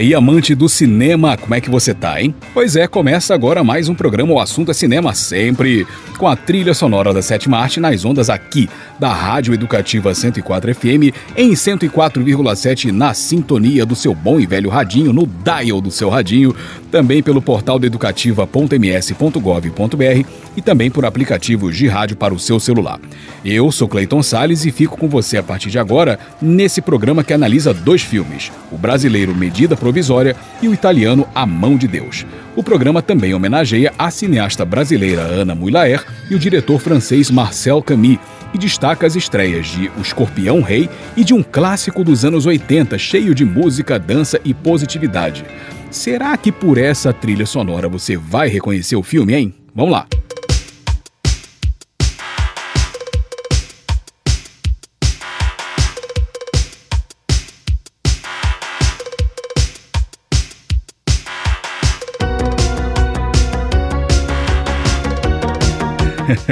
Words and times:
aí, 0.00 0.14
amante 0.14 0.54
do 0.54 0.66
cinema, 0.66 1.36
como 1.36 1.54
é 1.54 1.60
que 1.60 1.68
você 1.68 1.92
tá, 1.92 2.20
hein? 2.20 2.34
Pois 2.54 2.74
é, 2.74 2.86
começa 2.86 3.34
agora 3.34 3.62
mais 3.62 3.86
um 3.86 3.94
programa 3.94 4.32
O 4.32 4.40
Assunto 4.40 4.70
é 4.70 4.74
Cinema, 4.74 5.14
sempre 5.14 5.86
com 6.16 6.26
a 6.26 6.34
trilha 6.34 6.72
sonora 6.72 7.12
da 7.12 7.20
sétima 7.20 7.58
arte 7.58 7.80
nas 7.80 8.02
ondas 8.04 8.30
aqui 8.30 8.68
da 8.98 9.12
Rádio 9.12 9.52
Educativa 9.52 10.14
104 10.14 10.74
FM, 10.74 11.14
em 11.36 11.52
104,7 11.52 12.90
na 12.90 13.12
sintonia 13.12 13.84
do 13.84 13.94
seu 13.94 14.14
bom 14.14 14.40
e 14.40 14.46
velho 14.46 14.70
radinho, 14.70 15.12
no 15.12 15.26
dial 15.26 15.82
do 15.82 15.90
seu 15.90 16.08
radinho, 16.08 16.54
também 16.90 17.22
pelo 17.22 17.40
portal 17.40 17.78
do 17.78 17.86
educativa.ms.gov.br 17.86 20.28
e 20.56 20.62
também 20.62 20.90
por 20.90 21.04
aplicativos 21.04 21.76
de 21.76 21.86
rádio 21.86 22.16
para 22.16 22.34
o 22.34 22.38
seu 22.38 22.58
celular. 22.58 22.98
Eu 23.44 23.70
sou 23.70 23.88
Cleiton 23.88 24.22
Sales 24.22 24.64
e 24.64 24.72
fico 24.72 24.98
com 24.98 25.08
você 25.08 25.38
a 25.38 25.42
partir 25.42 25.70
de 25.70 25.78
agora 25.78 26.18
nesse 26.42 26.82
programa 26.82 27.24
que 27.24 27.32
analisa 27.32 27.72
dois 27.72 28.02
filmes: 28.02 28.50
o 28.70 28.76
brasileiro 28.76 29.34
Medida 29.34 29.76
Provisória 29.76 30.36
e 30.60 30.68
o 30.68 30.74
italiano 30.74 31.26
A 31.34 31.46
Mão 31.46 31.76
de 31.76 31.86
Deus. 31.86 32.26
O 32.56 32.62
programa 32.62 33.00
também 33.00 33.32
homenageia 33.32 33.92
a 33.98 34.10
cineasta 34.10 34.64
brasileira 34.64 35.22
Ana 35.22 35.54
Muylaer 35.54 36.04
e 36.28 36.34
o 36.34 36.38
diretor 36.38 36.80
francês 36.80 37.30
Marcel 37.30 37.82
Camus 37.82 38.18
e 38.52 38.58
destaca 38.58 39.06
as 39.06 39.16
estreias 39.16 39.68
de 39.68 39.90
O 39.96 40.00
Escorpião 40.00 40.60
Rei 40.60 40.88
e 41.16 41.24
de 41.24 41.32
um 41.32 41.42
clássico 41.42 42.02
dos 42.02 42.24
anos 42.24 42.46
80 42.46 42.98
cheio 42.98 43.34
de 43.34 43.44
música, 43.44 43.98
dança 43.98 44.40
e 44.44 44.52
positividade. 44.52 45.44
Será 45.90 46.36
que 46.36 46.52
por 46.52 46.78
essa 46.78 47.12
trilha 47.12 47.44
sonora 47.44 47.88
você 47.88 48.16
vai 48.16 48.48
reconhecer 48.48 48.94
o 48.94 49.02
filme, 49.02 49.34
hein? 49.34 49.54
Vamos 49.74 49.90
lá! 49.90 50.06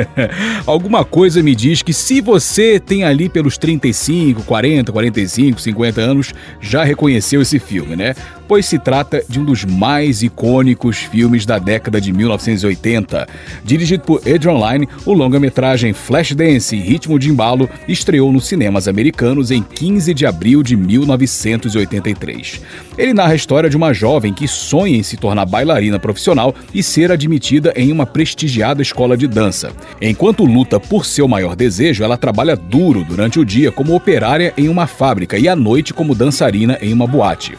Alguma 0.66 1.04
coisa 1.04 1.42
me 1.42 1.54
diz 1.54 1.82
que 1.82 1.92
se 1.92 2.20
você 2.20 2.80
tem 2.80 3.04
ali 3.04 3.28
pelos 3.28 3.56
35, 3.56 4.42
40, 4.42 4.92
45, 4.92 5.60
50 5.60 6.00
anos, 6.00 6.34
já 6.60 6.82
reconheceu 6.84 7.40
esse 7.40 7.58
filme, 7.58 7.96
né? 7.96 8.14
Pois 8.48 8.64
se 8.64 8.78
trata 8.78 9.22
de 9.28 9.38
um 9.38 9.44
dos 9.44 9.62
mais 9.62 10.22
icônicos 10.22 10.96
filmes 10.96 11.44
da 11.44 11.58
década 11.58 12.00
de 12.00 12.10
1980. 12.14 13.28
Dirigido 13.62 14.04
por 14.04 14.20
Adrian 14.20 14.54
Lyne, 14.54 14.88
o 15.04 15.12
longa-metragem 15.12 15.92
Flashdance 15.92 16.74
Ritmo 16.74 17.18
de 17.18 17.28
Embalo 17.28 17.68
estreou 17.86 18.32
nos 18.32 18.46
cinemas 18.46 18.88
americanos 18.88 19.50
em 19.50 19.62
15 19.62 20.14
de 20.14 20.24
abril 20.24 20.62
de 20.62 20.78
1983. 20.78 22.62
Ele 22.96 23.12
narra 23.12 23.32
a 23.32 23.36
história 23.36 23.68
de 23.68 23.76
uma 23.76 23.92
jovem 23.92 24.32
que 24.32 24.48
sonha 24.48 24.96
em 24.96 25.02
se 25.02 25.18
tornar 25.18 25.44
bailarina 25.44 25.98
profissional 25.98 26.54
e 26.72 26.82
ser 26.82 27.12
admitida 27.12 27.74
em 27.76 27.92
uma 27.92 28.06
prestigiada 28.06 28.80
escola 28.80 29.14
de 29.14 29.28
dança. 29.28 29.72
Enquanto 30.00 30.46
luta 30.46 30.80
por 30.80 31.04
seu 31.04 31.28
maior 31.28 31.54
desejo, 31.54 32.02
ela 32.02 32.16
trabalha 32.16 32.56
duro 32.56 33.04
durante 33.04 33.38
o 33.38 33.44
dia 33.44 33.70
como 33.70 33.94
operária 33.94 34.54
em 34.56 34.70
uma 34.70 34.86
fábrica 34.86 35.36
e 35.36 35.46
à 35.46 35.54
noite 35.54 35.92
como 35.92 36.14
dançarina 36.14 36.78
em 36.80 36.94
uma 36.94 37.06
boate. 37.06 37.58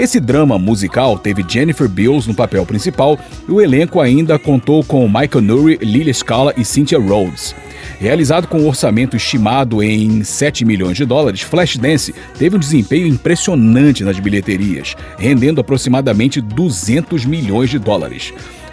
Esse 0.00 0.18
drama 0.18 0.58
musical 0.58 1.18
teve 1.18 1.44
Jennifer 1.46 1.86
Beals 1.86 2.26
no 2.26 2.32
papel 2.32 2.64
principal 2.64 3.18
e 3.46 3.52
o 3.52 3.60
elenco 3.60 4.00
ainda 4.00 4.38
contou 4.38 4.82
com 4.82 5.06
Michael 5.06 5.42
Nuri, 5.42 5.78
Lily 5.82 6.14
Scala 6.14 6.54
e 6.56 6.64
Cynthia 6.64 6.98
Rhodes. 6.98 7.54
Realizado 7.98 8.48
com 8.48 8.60
um 8.60 8.66
orçamento 8.66 9.14
estimado 9.14 9.82
em 9.82 10.24
7 10.24 10.64
milhões 10.64 10.96
de 10.96 11.04
dólares, 11.04 11.42
Flashdance 11.42 12.14
teve 12.38 12.56
um 12.56 12.58
desempenho 12.58 13.06
impressionante 13.06 14.02
nas 14.02 14.18
bilheterias, 14.18 14.96
rendendo 15.18 15.60
aproximadamente 15.60 16.40
200 16.40 17.26
milhões 17.26 17.68
de 17.68 17.78
dólares. 17.78 18.32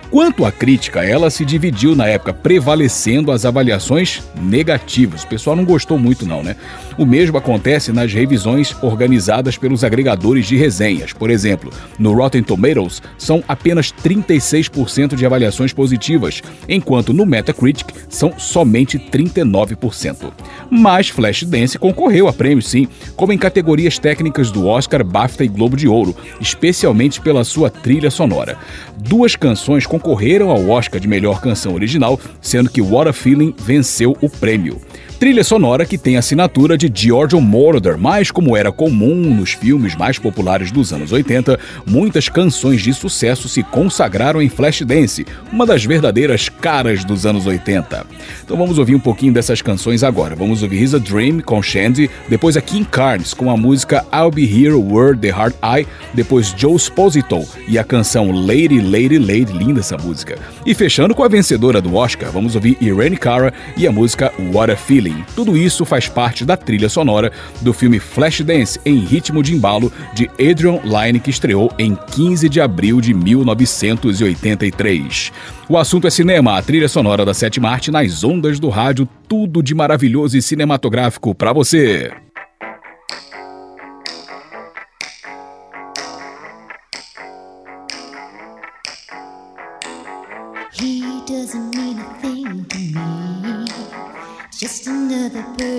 Quanto 0.09 0.45
à 0.45 0.51
crítica, 0.51 1.03
ela 1.03 1.29
se 1.29 1.44
dividiu 1.44 1.94
na 1.94 2.07
época, 2.07 2.34
prevalecendo 2.34 3.31
as 3.31 3.45
avaliações 3.45 4.23
negativas. 4.41 5.23
O 5.23 5.28
pessoal 5.28 5.56
não 5.56 5.66
gostou 5.66 6.00
muito, 6.00 6.25
não, 6.25 6.41
né? 6.41 6.56
O 6.97 7.06
mesmo 7.06 7.38
acontece 7.38 7.91
nas 7.91 8.13
revisões 8.13 8.75
organizadas 8.81 9.57
pelos 9.57 9.84
agregadores 9.84 10.47
de 10.47 10.56
resenhas. 10.56 11.13
Por 11.13 11.29
exemplo, 11.29 11.72
no 12.00 12.13
Rotten 12.13 12.41
Tomatoes 12.41 13.01
são 13.17 13.44
apenas 13.47 13.91
36% 13.91 15.16
de 15.16 15.25
avaliações 15.25 15.73
positivas, 15.73 16.41
enquanto 16.67 17.13
no 17.13 17.25
Metacritic 17.25 17.88
são 18.09 18.34
somente 18.40 18.97
39%. 18.97 20.31
Mas 20.72 21.09
Flashdance 21.09 21.78
concorreu 21.78 22.28
a 22.28 22.34
prêmios, 22.34 22.67
sim, 22.67 22.88
como 23.16 23.34
em 23.34 23.38
categorias 23.38 24.00
técnicas 24.00 24.50
do 24.50 24.66
Oscar, 24.66 25.03
BAFTA 25.03 25.44
e 25.44 25.47
Globo 25.47 25.75
de 25.75 25.88
Ouro, 25.88 26.16
especialmente 26.40 27.22
pela 27.22 27.44
sua 27.44 27.69
trilha 27.69 28.09
sonora. 28.09 28.57
Duas 28.97 29.35
canções 29.35 29.85
concorreram 29.97 30.52
ao 30.52 30.69
Oscar 30.69 31.02
de 31.02 31.08
melhor 31.08 31.41
canção 31.41 31.74
original, 31.74 32.19
sendo 32.40 32.69
que 32.69 32.81
What 32.81 33.09
a 33.09 33.13
Feeling 33.13 33.53
venceu 33.58 34.16
o 34.22 34.30
prêmio. 34.30 34.80
Trilha 35.19 35.44
sonora 35.44 35.83
que 35.83 35.97
tem 35.97 36.16
assinatura 36.16 36.78
de 36.78 36.91
Giorgio 36.94 37.41
Moroder, 37.41 37.97
mas 37.97 38.29
como 38.29 38.55
era 38.55 38.72
comum 38.72 39.16
nos 39.16 39.53
filmes 39.53 39.95
mais 39.95 40.19
populares 40.19 40.72
dos 40.72 40.94
anos 40.94 41.11
80, 41.11 41.59
muitas 41.88 42.29
canções 42.29 42.83
de 42.83 42.94
sucesso 42.94 43.50
se 43.50 43.63
consagraram 43.63 44.39
em 44.39 44.47
Flashdance, 44.47 45.25
uma 45.51 45.66
das 45.66 45.83
verdadeiras 45.83 46.50
caras 46.50 47.03
dos 47.03 47.25
anos 47.25 47.47
80. 47.47 48.05
Então 48.44 48.55
vamos 48.55 48.78
ouvir 48.78 48.94
um 48.94 49.00
pouquinho 49.00 49.33
dessas 49.33 49.59
canções 49.59 50.03
agora. 50.03 50.35
Vamos 50.35 50.61
ouvir 50.61 50.83
He's 50.83 50.94
a 50.94 51.00
Dream 51.00 51.39
com 51.39 51.63
Shandy, 51.63 52.11
depois 52.29 52.55
a 52.55 52.61
King 52.61 52.85
Carnes 52.85 53.34
com 53.34 53.49
a 53.49 53.57
música 53.57 54.05
I'll 54.13 54.29
Be 54.29 54.44
Here 54.44 54.75
Word 54.75 55.19
the 55.19 55.29
Heart 55.29 55.55
Eye, 55.63 55.88
depois 56.13 56.53
Joe 56.55 56.78
Sposito 56.78 57.44
e 57.67 57.79
a 57.79 57.84
canção 57.84 58.31
Lady 58.31 58.79
Lady 58.79 59.17
Lady, 59.17 59.51
linda 59.51 59.79
essa 59.79 59.97
música. 59.97 60.38
E 60.63 60.75
fechando 60.75 61.16
com 61.16 61.23
a 61.23 61.28
vencedora 61.28 61.81
do 61.81 61.95
Oscar, 61.95 62.31
vamos 62.31 62.53
ouvir 62.53 62.78
Irene 62.79 63.17
Cara 63.17 63.51
e 63.75 63.88
a 63.88 63.91
música 63.91 64.31
What 64.53 64.72
a 64.72 64.78
Feeling. 64.78 65.06
Tudo 65.35 65.57
isso 65.57 65.85
faz 65.85 66.07
parte 66.07 66.45
da 66.45 66.57
trilha 66.57 66.90
sonora 66.90 67.31
do 67.62 67.72
filme 67.73 68.00
Flashdance 68.00 68.79
em 68.85 69.00
ritmo 69.00 69.44
de 69.44 69.53
embalo 69.53 69.91
de 70.13 70.29
Adrian 70.40 70.79
Lyne 70.84 71.19
que 71.19 71.29
estreou 71.29 71.72
em 71.78 71.94
15 71.95 72.50
de 72.50 72.62
abril 72.62 73.01
de 73.01 73.13
1983. 73.13 75.31
O 75.69 75.78
assunto 75.78 76.07
é 76.07 76.09
cinema, 76.09 76.57
a 76.57 76.62
trilha 76.62 76.88
sonora 76.88 77.25
da 77.25 77.34
sétima 77.34 77.69
arte 77.69 77.91
nas 77.91 78.23
ondas 78.23 78.57
do 78.59 78.69
rádio, 78.69 79.06
tudo 79.28 79.62
de 79.62 79.75
maravilhoso 79.75 80.38
e 80.38 80.41
cinematográfico 80.41 81.35
para 81.35 81.51
você. 81.51 82.13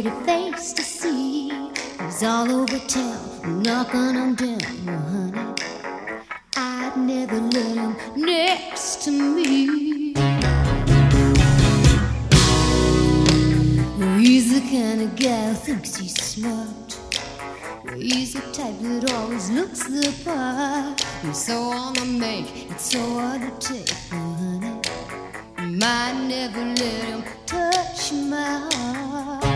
Pretty 0.02 0.24
face 0.24 0.72
to 0.72 0.82
see. 0.82 1.50
He's 2.04 2.22
all 2.22 2.48
over 2.52 2.78
town, 2.86 3.62
knocking 3.64 4.16
on 4.16 4.34
down, 4.36 4.60
honey. 4.60 5.54
I'd 6.56 6.96
never 6.96 7.40
let 7.40 7.76
him 7.76 7.96
next 8.14 9.02
to 9.04 9.10
me. 9.10 10.14
He's 14.20 14.52
the 14.54 14.60
kind 14.70 15.02
of 15.02 15.16
guy 15.16 15.48
who 15.48 15.54
thinks 15.54 15.96
he's 15.96 16.14
smart. 16.14 17.00
He's 17.96 18.34
the 18.34 18.42
type 18.52 18.78
that 18.80 19.10
always 19.14 19.50
looks 19.50 19.82
the 19.82 20.14
part. 20.24 21.00
He's 21.22 21.44
so 21.44 21.60
on 21.60 21.94
the 21.94 22.04
make, 22.04 22.70
it's 22.70 22.92
so 22.92 23.00
hard 23.18 23.40
to 23.40 23.74
take, 23.74 23.90
honey. 24.10 24.80
Might 25.58 26.24
never 26.28 26.64
let 26.64 27.04
him 27.04 27.24
touch 27.46 28.12
my 28.12 28.68
heart. 28.72 29.47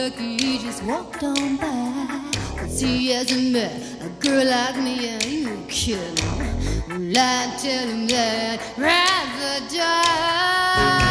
Lucky 0.00 0.36
he 0.42 0.58
just 0.58 0.82
walked 0.84 1.22
on 1.22 1.56
by. 1.56 2.30
Cause 2.56 2.80
he 2.80 3.10
hasn't 3.10 3.52
met 3.52 3.76
a 4.00 4.08
girl 4.24 4.46
like 4.46 4.76
me, 4.76 5.08
and 5.08 5.24
you 5.24 5.62
kill 5.68 5.98
him. 5.98 6.38
Well, 6.88 7.18
I 7.18 7.56
tell 7.60 7.86
him 7.86 8.06
that 8.06 8.60
rather 8.78 9.76
die. 9.76 11.09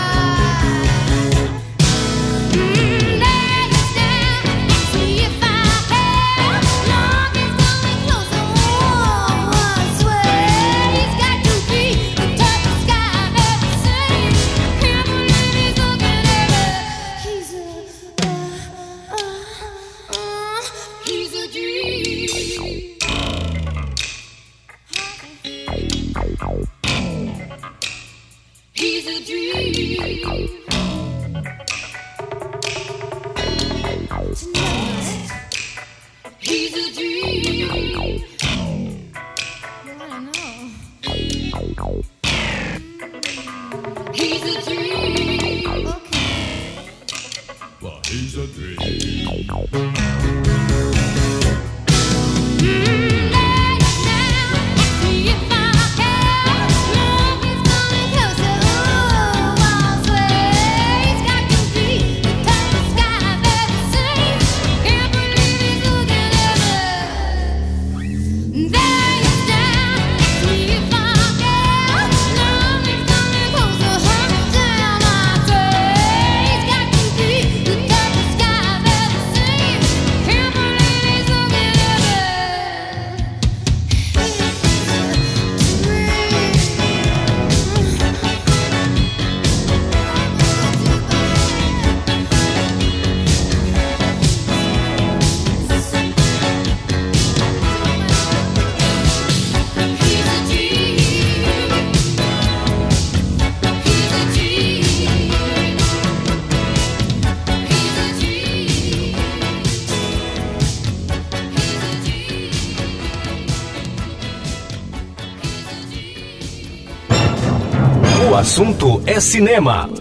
Assunto 118.59 119.01
é 119.05 119.21
cinema. 119.21 119.98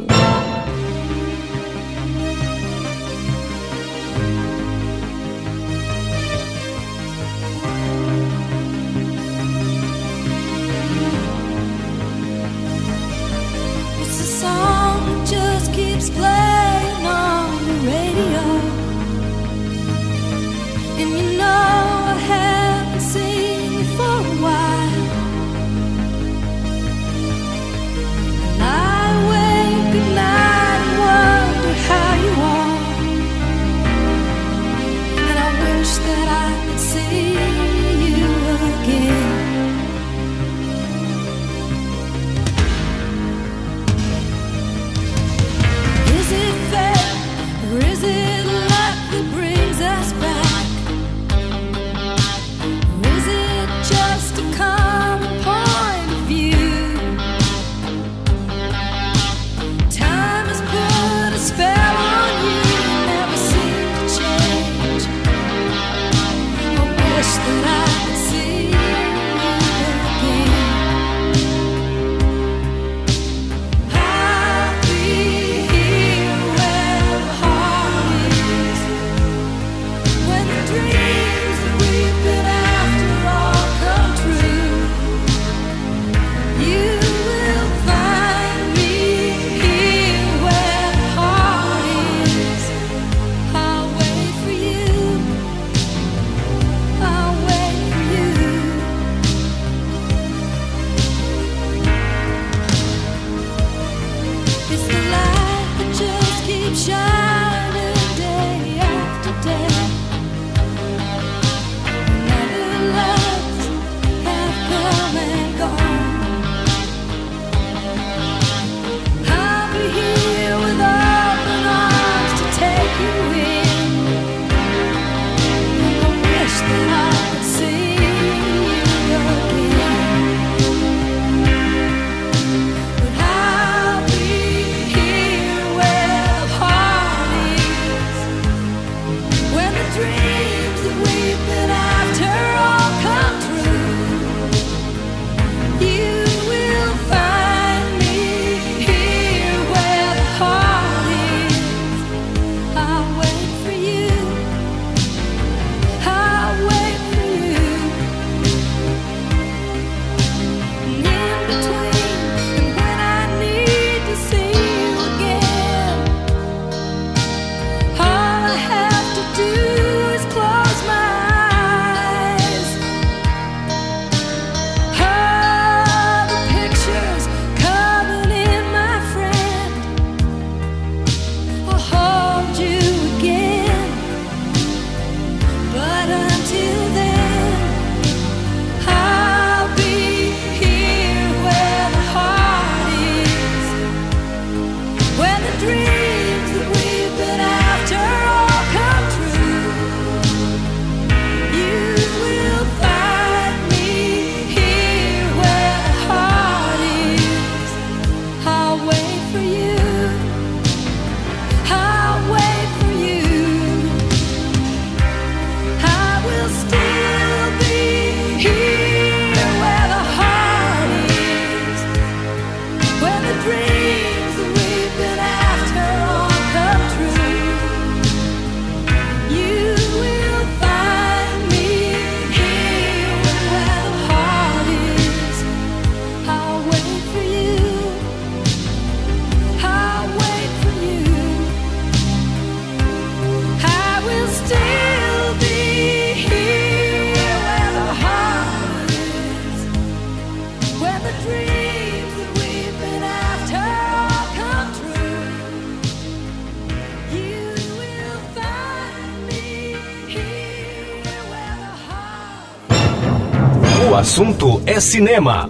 É 264.69 264.81
cinema. 264.81 265.49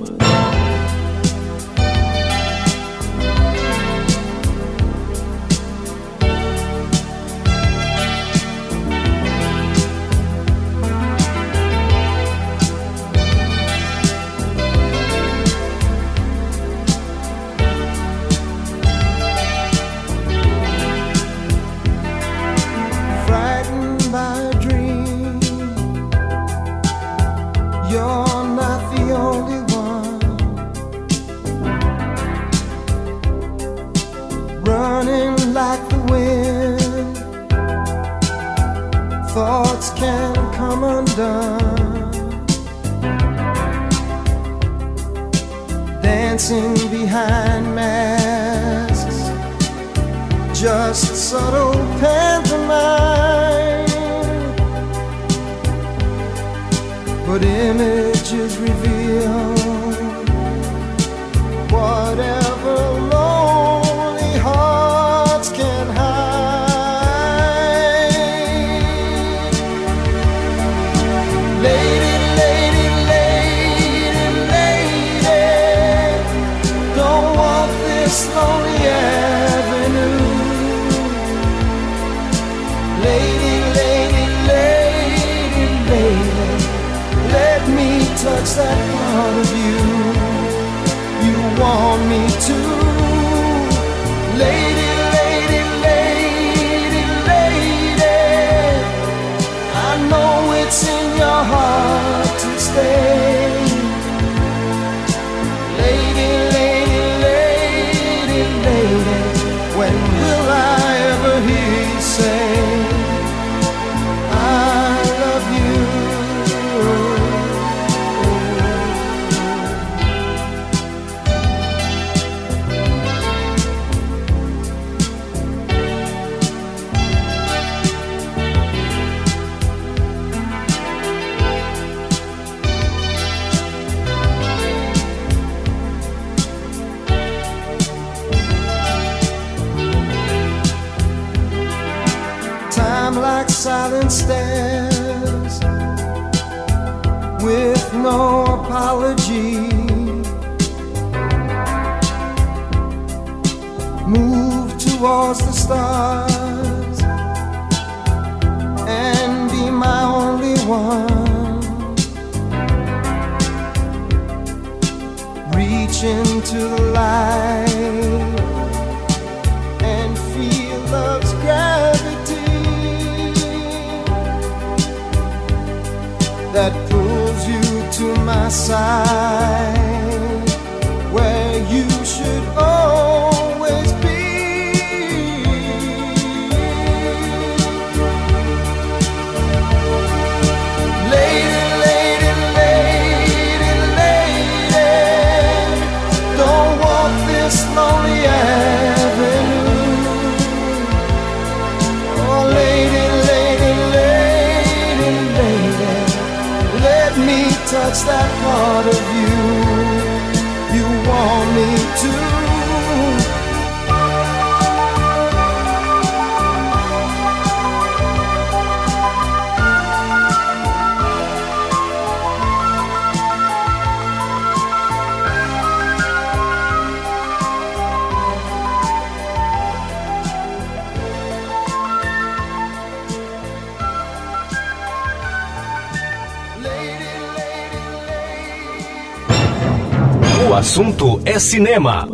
Cinema. 241.39 242.09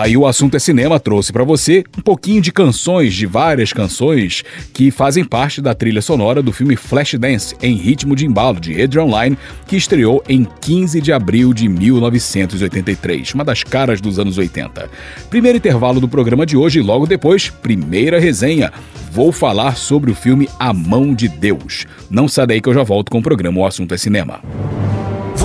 Tá 0.00 0.06
aí 0.06 0.16
o 0.16 0.26
assunto 0.26 0.56
é 0.56 0.58
cinema 0.58 0.98
trouxe 0.98 1.30
pra 1.30 1.44
você 1.44 1.84
um 1.98 2.00
pouquinho 2.00 2.40
de 2.40 2.50
canções 2.50 3.12
de 3.12 3.26
várias 3.26 3.70
canções 3.70 4.42
que 4.72 4.90
fazem 4.90 5.22
parte 5.22 5.60
da 5.60 5.74
trilha 5.74 6.00
sonora 6.00 6.42
do 6.42 6.54
filme 6.54 6.74
Flashdance 6.74 7.54
em 7.60 7.74
ritmo 7.74 8.16
de 8.16 8.24
embalo 8.24 8.58
de 8.58 8.80
Adrian 8.80 9.04
Lyne, 9.04 9.38
que 9.66 9.76
estreou 9.76 10.24
em 10.26 10.46
15 10.58 11.02
de 11.02 11.12
abril 11.12 11.52
de 11.52 11.68
1983, 11.68 13.34
uma 13.34 13.44
das 13.44 13.62
caras 13.62 14.00
dos 14.00 14.18
anos 14.18 14.38
80. 14.38 14.88
Primeiro 15.28 15.58
intervalo 15.58 16.00
do 16.00 16.08
programa 16.08 16.46
de 16.46 16.56
hoje 16.56 16.78
e 16.78 16.82
logo 16.82 17.06
depois, 17.06 17.50
primeira 17.50 18.18
resenha. 18.18 18.72
Vou 19.12 19.30
falar 19.30 19.76
sobre 19.76 20.10
o 20.10 20.14
filme 20.14 20.48
A 20.58 20.72
Mão 20.72 21.14
de 21.14 21.28
Deus. 21.28 21.84
Não 22.08 22.26
sai 22.26 22.46
daí 22.46 22.62
que 22.62 22.70
eu 22.70 22.74
já 22.74 22.82
volto 22.82 23.10
com 23.10 23.18
o 23.18 23.22
programa 23.22 23.60
O 23.60 23.66
Assunto 23.66 23.92
é 23.92 23.98
Cinema. 23.98 24.40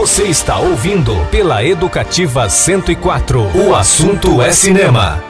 Você 0.05 0.25
está 0.25 0.59
ouvindo 0.59 1.15
pela 1.31 1.65
Educativa 1.65 2.47
104. 2.47 3.41
O 3.57 3.73
assunto 3.73 4.39
é 4.39 4.51
cinema. 4.51 5.23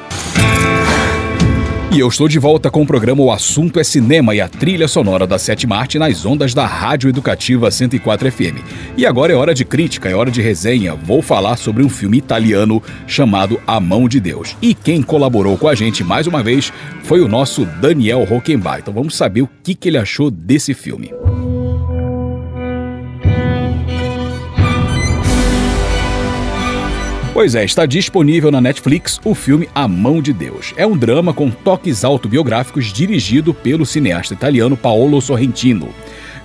E 1.89 1.97
eu 2.01 2.09
estou 2.09 2.27
de 2.27 2.37
volta 2.37 2.69
com 2.69 2.81
o 2.81 2.85
programa 2.85 3.21
O 3.21 3.31
Assunto 3.31 3.79
é 3.79 3.85
Cinema 3.85 4.35
e 4.35 4.41
a 4.41 4.49
trilha 4.49 4.85
sonora 4.85 5.25
da 5.25 5.39
sétima 5.39 5.77
arte 5.77 5.97
nas 5.97 6.25
ondas 6.25 6.53
da 6.53 6.65
Rádio 6.65 7.07
Educativa 7.07 7.71
104 7.71 8.29
FM. 8.29 8.59
E 8.97 9.05
agora 9.05 9.31
é 9.31 9.35
hora 9.37 9.53
de 9.53 9.63
crítica, 9.63 10.09
é 10.09 10.13
hora 10.13 10.29
de 10.29 10.41
resenha. 10.41 10.93
Vou 10.93 11.21
falar 11.21 11.55
sobre 11.55 11.81
um 11.81 11.87
filme 11.87 12.17
italiano 12.17 12.83
chamado 13.07 13.61
A 13.65 13.79
Mão 13.79 14.09
de 14.09 14.19
Deus. 14.19 14.57
E 14.61 14.73
quem 14.73 15.01
colaborou 15.01 15.57
com 15.57 15.69
a 15.69 15.73
gente 15.73 16.03
mais 16.03 16.27
uma 16.27 16.43
vez 16.43 16.73
foi 17.03 17.21
o 17.21 17.29
nosso 17.29 17.65
Daniel 17.65 18.25
Rockenbach. 18.25 18.81
Então 18.81 18.93
vamos 18.93 19.15
saber 19.15 19.43
o 19.43 19.49
que, 19.63 19.73
que 19.73 19.87
ele 19.87 19.97
achou 19.97 20.29
desse 20.29 20.73
filme. 20.73 21.13
Pois 27.35 27.53
é, 27.53 27.65
está 27.65 27.85
disponível 27.85 28.49
na 28.49 28.61
Netflix 28.61 29.19
o 29.25 29.35
filme 29.35 29.67
A 29.75 29.89
Mão 29.89 30.21
de 30.21 30.31
Deus. 30.31 30.73
É 30.77 30.87
um 30.87 30.95
drama 30.95 31.33
com 31.33 31.51
toques 31.51 32.05
autobiográficos 32.05 32.93
dirigido 32.93 33.53
pelo 33.53 33.85
cineasta 33.85 34.33
italiano 34.33 34.77
Paolo 34.77 35.19
Sorrentino. 35.19 35.89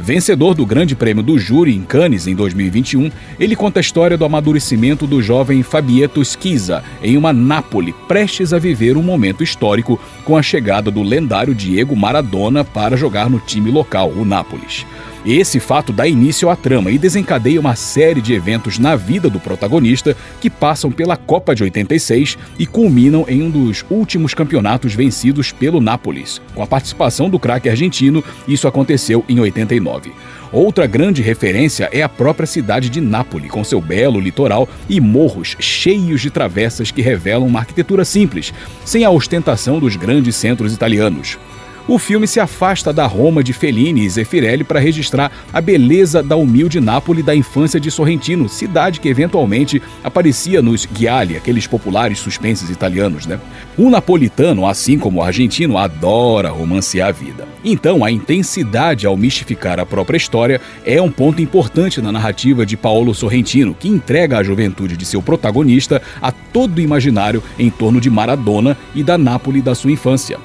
Vencedor 0.00 0.52
do 0.52 0.66
Grande 0.66 0.96
Prêmio 0.96 1.22
do 1.22 1.38
Júri 1.38 1.76
em 1.76 1.82
Cannes 1.82 2.26
em 2.26 2.34
2021, 2.34 3.08
ele 3.38 3.54
conta 3.54 3.78
a 3.78 3.80
história 3.80 4.18
do 4.18 4.24
amadurecimento 4.24 5.06
do 5.06 5.22
jovem 5.22 5.62
Fabietto 5.62 6.24
Schizza 6.24 6.82
em 7.00 7.16
uma 7.16 7.32
Nápoles 7.32 7.94
prestes 8.08 8.52
a 8.52 8.58
viver 8.58 8.96
um 8.96 9.02
momento 9.02 9.44
histórico 9.44 9.96
com 10.24 10.36
a 10.36 10.42
chegada 10.42 10.90
do 10.90 11.04
lendário 11.04 11.54
Diego 11.54 11.94
Maradona 11.94 12.64
para 12.64 12.96
jogar 12.96 13.30
no 13.30 13.38
time 13.38 13.70
local, 13.70 14.10
o 14.10 14.24
Nápoles. 14.24 14.84
Esse 15.24 15.60
fato 15.60 15.92
dá 15.92 16.06
início 16.06 16.48
à 16.48 16.56
trama 16.56 16.90
e 16.90 16.96
desencadeia 16.96 17.60
uma 17.60 17.76
série 17.76 18.22
de 18.22 18.32
eventos 18.32 18.78
na 18.78 18.96
vida 18.96 19.28
do 19.28 19.38
protagonista 19.38 20.16
que 20.40 20.48
passam 20.48 20.90
pela 20.90 21.14
Copa 21.14 21.54
de 21.54 21.62
86 21.62 22.38
e 22.58 22.66
culminam 22.66 23.26
em 23.28 23.42
um 23.42 23.50
dos 23.50 23.84
últimos 23.90 24.32
campeonatos 24.32 24.94
vencidos 24.94 25.52
pelo 25.52 25.78
Nápoles. 25.78 26.40
Com 26.54 26.62
a 26.62 26.66
participação 26.66 27.28
do 27.28 27.38
craque 27.38 27.68
argentino, 27.68 28.24
isso 28.48 28.66
aconteceu 28.66 29.22
em 29.28 29.38
89. 29.38 30.10
Outra 30.52 30.86
grande 30.86 31.20
referência 31.20 31.88
é 31.92 32.02
a 32.02 32.08
própria 32.08 32.46
cidade 32.46 32.88
de 32.88 33.00
Nápoles, 33.00 33.50
com 33.50 33.62
seu 33.62 33.80
belo 33.80 34.18
litoral 34.18 34.66
e 34.88 35.00
morros 35.00 35.54
cheios 35.60 36.22
de 36.22 36.30
travessas 36.30 36.90
que 36.90 37.02
revelam 37.02 37.46
uma 37.46 37.60
arquitetura 37.60 38.06
simples, 38.06 38.54
sem 38.86 39.04
a 39.04 39.10
ostentação 39.10 39.78
dos 39.78 39.96
grandes 39.96 40.34
centros 40.34 40.72
italianos. 40.72 41.38
O 41.88 41.98
filme 41.98 42.26
se 42.26 42.38
afasta 42.38 42.92
da 42.92 43.06
Roma 43.06 43.42
de 43.42 43.52
Fellini 43.52 44.04
e 44.04 44.10
Zeffirelli 44.10 44.62
para 44.62 44.78
registrar 44.78 45.32
a 45.52 45.60
beleza 45.60 46.22
da 46.22 46.36
humilde 46.36 46.80
Nápoles 46.80 47.24
da 47.24 47.34
infância 47.34 47.80
de 47.80 47.90
Sorrentino, 47.90 48.48
cidade 48.48 49.00
que 49.00 49.08
eventualmente 49.08 49.82
aparecia 50.04 50.62
nos 50.62 50.86
Ghiali, 50.86 51.36
aqueles 51.36 51.66
populares 51.66 52.18
suspenses 52.18 52.70
italianos, 52.70 53.26
né? 53.26 53.40
O 53.76 53.90
napolitano, 53.90 54.66
assim 54.66 54.98
como 54.98 55.20
o 55.20 55.22
argentino, 55.22 55.78
adora 55.78 56.50
romancear 56.50 57.08
a 57.08 57.12
vida. 57.12 57.48
Então, 57.64 58.04
a 58.04 58.10
intensidade 58.10 59.06
ao 59.06 59.16
mistificar 59.16 59.80
a 59.80 59.86
própria 59.86 60.16
história 60.16 60.60
é 60.84 61.00
um 61.00 61.10
ponto 61.10 61.42
importante 61.42 62.00
na 62.00 62.12
narrativa 62.12 62.64
de 62.64 62.76
Paolo 62.76 63.14
Sorrentino, 63.14 63.74
que 63.74 63.88
entrega 63.88 64.38
à 64.38 64.42
juventude 64.42 64.96
de 64.96 65.04
seu 65.04 65.22
protagonista 65.22 66.00
a 66.20 66.30
todo 66.30 66.78
o 66.78 66.80
imaginário 66.80 67.42
em 67.58 67.70
torno 67.70 68.00
de 68.00 68.10
Maradona 68.10 68.76
e 68.94 69.02
da 69.02 69.18
Nápoles 69.18 69.62
da 69.62 69.74
sua 69.74 69.92
infância. 69.92 70.38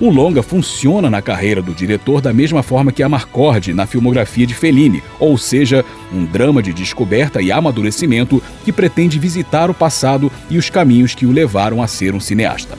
O 0.00 0.08
longa 0.08 0.42
funciona 0.42 1.10
na 1.10 1.20
carreira 1.20 1.60
do 1.60 1.74
diretor 1.74 2.22
da 2.22 2.32
mesma 2.32 2.62
forma 2.62 2.90
que 2.90 3.02
a 3.02 3.08
Marcord 3.08 3.74
na 3.74 3.84
filmografia 3.84 4.46
de 4.46 4.54
Fellini, 4.54 5.02
ou 5.18 5.36
seja, 5.36 5.84
um 6.10 6.24
drama 6.24 6.62
de 6.62 6.72
descoberta 6.72 7.42
e 7.42 7.52
amadurecimento 7.52 8.42
que 8.64 8.72
pretende 8.72 9.18
visitar 9.18 9.68
o 9.68 9.74
passado 9.74 10.32
e 10.48 10.56
os 10.56 10.70
caminhos 10.70 11.14
que 11.14 11.26
o 11.26 11.30
levaram 11.30 11.82
a 11.82 11.86
ser 11.86 12.14
um 12.14 12.20
cineasta. 12.20 12.78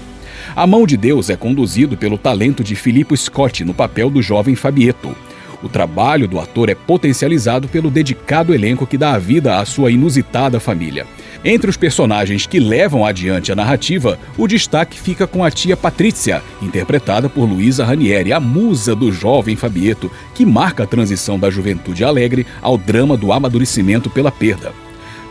A 0.56 0.66
Mão 0.66 0.88
de 0.88 0.98
Deus 0.98 1.30
é 1.30 1.38
conduzido 1.38 1.96
pelo 1.96 2.18
talento 2.18 2.64
de 2.64 2.76
Filippo 2.76 3.16
Scott 3.16 3.64
no 3.64 3.74
papel 3.74 4.10
do 4.10 4.20
jovem 4.20 4.56
Fabietto. 4.56 5.16
O 5.62 5.70
trabalho 5.70 6.28
do 6.28 6.40
ator 6.40 6.70
é 6.70 6.76
potencializado 6.76 7.68
pelo 7.68 7.92
dedicado 7.92 8.52
elenco 8.52 8.88
que 8.88 8.98
dá 8.98 9.14
a 9.14 9.20
vida 9.20 9.60
à 9.60 9.66
sua 9.66 9.92
inusitada 9.92 10.60
família. 10.60 11.06
Entre 11.44 11.68
os 11.68 11.76
personagens 11.76 12.46
que 12.46 12.60
levam 12.60 13.04
adiante 13.04 13.52
a 13.52 13.56
narrativa, 13.56 14.20
o 14.38 14.48
destaque 14.48 15.00
fica 15.00 15.26
com 15.26 15.44
a 15.44 15.50
tia 15.50 15.76
Patrícia, 15.76 16.44
interpretada 16.62 17.28
por 17.28 17.46
Luísa 17.46 17.84
Ranieri, 17.84 18.32
a 18.32 18.40
musa 18.40 18.96
do 18.96 19.12
jovem 19.12 19.56
Fabieto, 19.56 20.12
que 20.36 20.46
marca 20.46 20.84
a 20.84 20.88
transição 20.88 21.40
da 21.40 21.50
juventude 21.50 22.04
alegre 22.04 22.46
ao 22.62 22.78
drama 22.78 23.18
do 23.18 23.34
amadurecimento 23.34 24.08
pela 24.08 24.32
perda. 24.32 24.72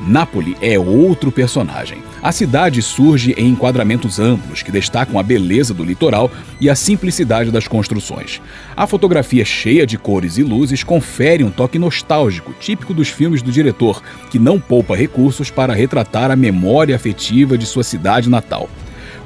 Nápoles 0.06 0.56
é 0.62 0.78
outro 0.78 1.30
personagem. 1.30 2.02
A 2.22 2.32
cidade 2.32 2.80
surge 2.80 3.34
em 3.36 3.48
enquadramentos 3.48 4.18
amplos 4.18 4.62
que 4.62 4.72
destacam 4.72 5.18
a 5.18 5.22
beleza 5.22 5.74
do 5.74 5.84
litoral 5.84 6.30
e 6.60 6.70
a 6.70 6.74
simplicidade 6.74 7.50
das 7.50 7.68
construções. 7.68 8.40
A 8.76 8.86
fotografia 8.86 9.44
cheia 9.44 9.86
de 9.86 9.98
cores 9.98 10.38
e 10.38 10.42
luzes 10.42 10.82
confere 10.82 11.44
um 11.44 11.50
toque 11.50 11.78
nostálgico, 11.78 12.54
típico 12.58 12.94
dos 12.94 13.08
filmes 13.08 13.42
do 13.42 13.52
diretor, 13.52 14.02
que 14.30 14.38
não 14.38 14.58
poupa 14.58 14.96
recursos 14.96 15.50
para 15.50 15.74
retratar 15.74 16.30
a 16.30 16.36
memória 16.36 16.96
afetiva 16.96 17.58
de 17.58 17.66
sua 17.66 17.84
cidade 17.84 18.28
natal. 18.28 18.68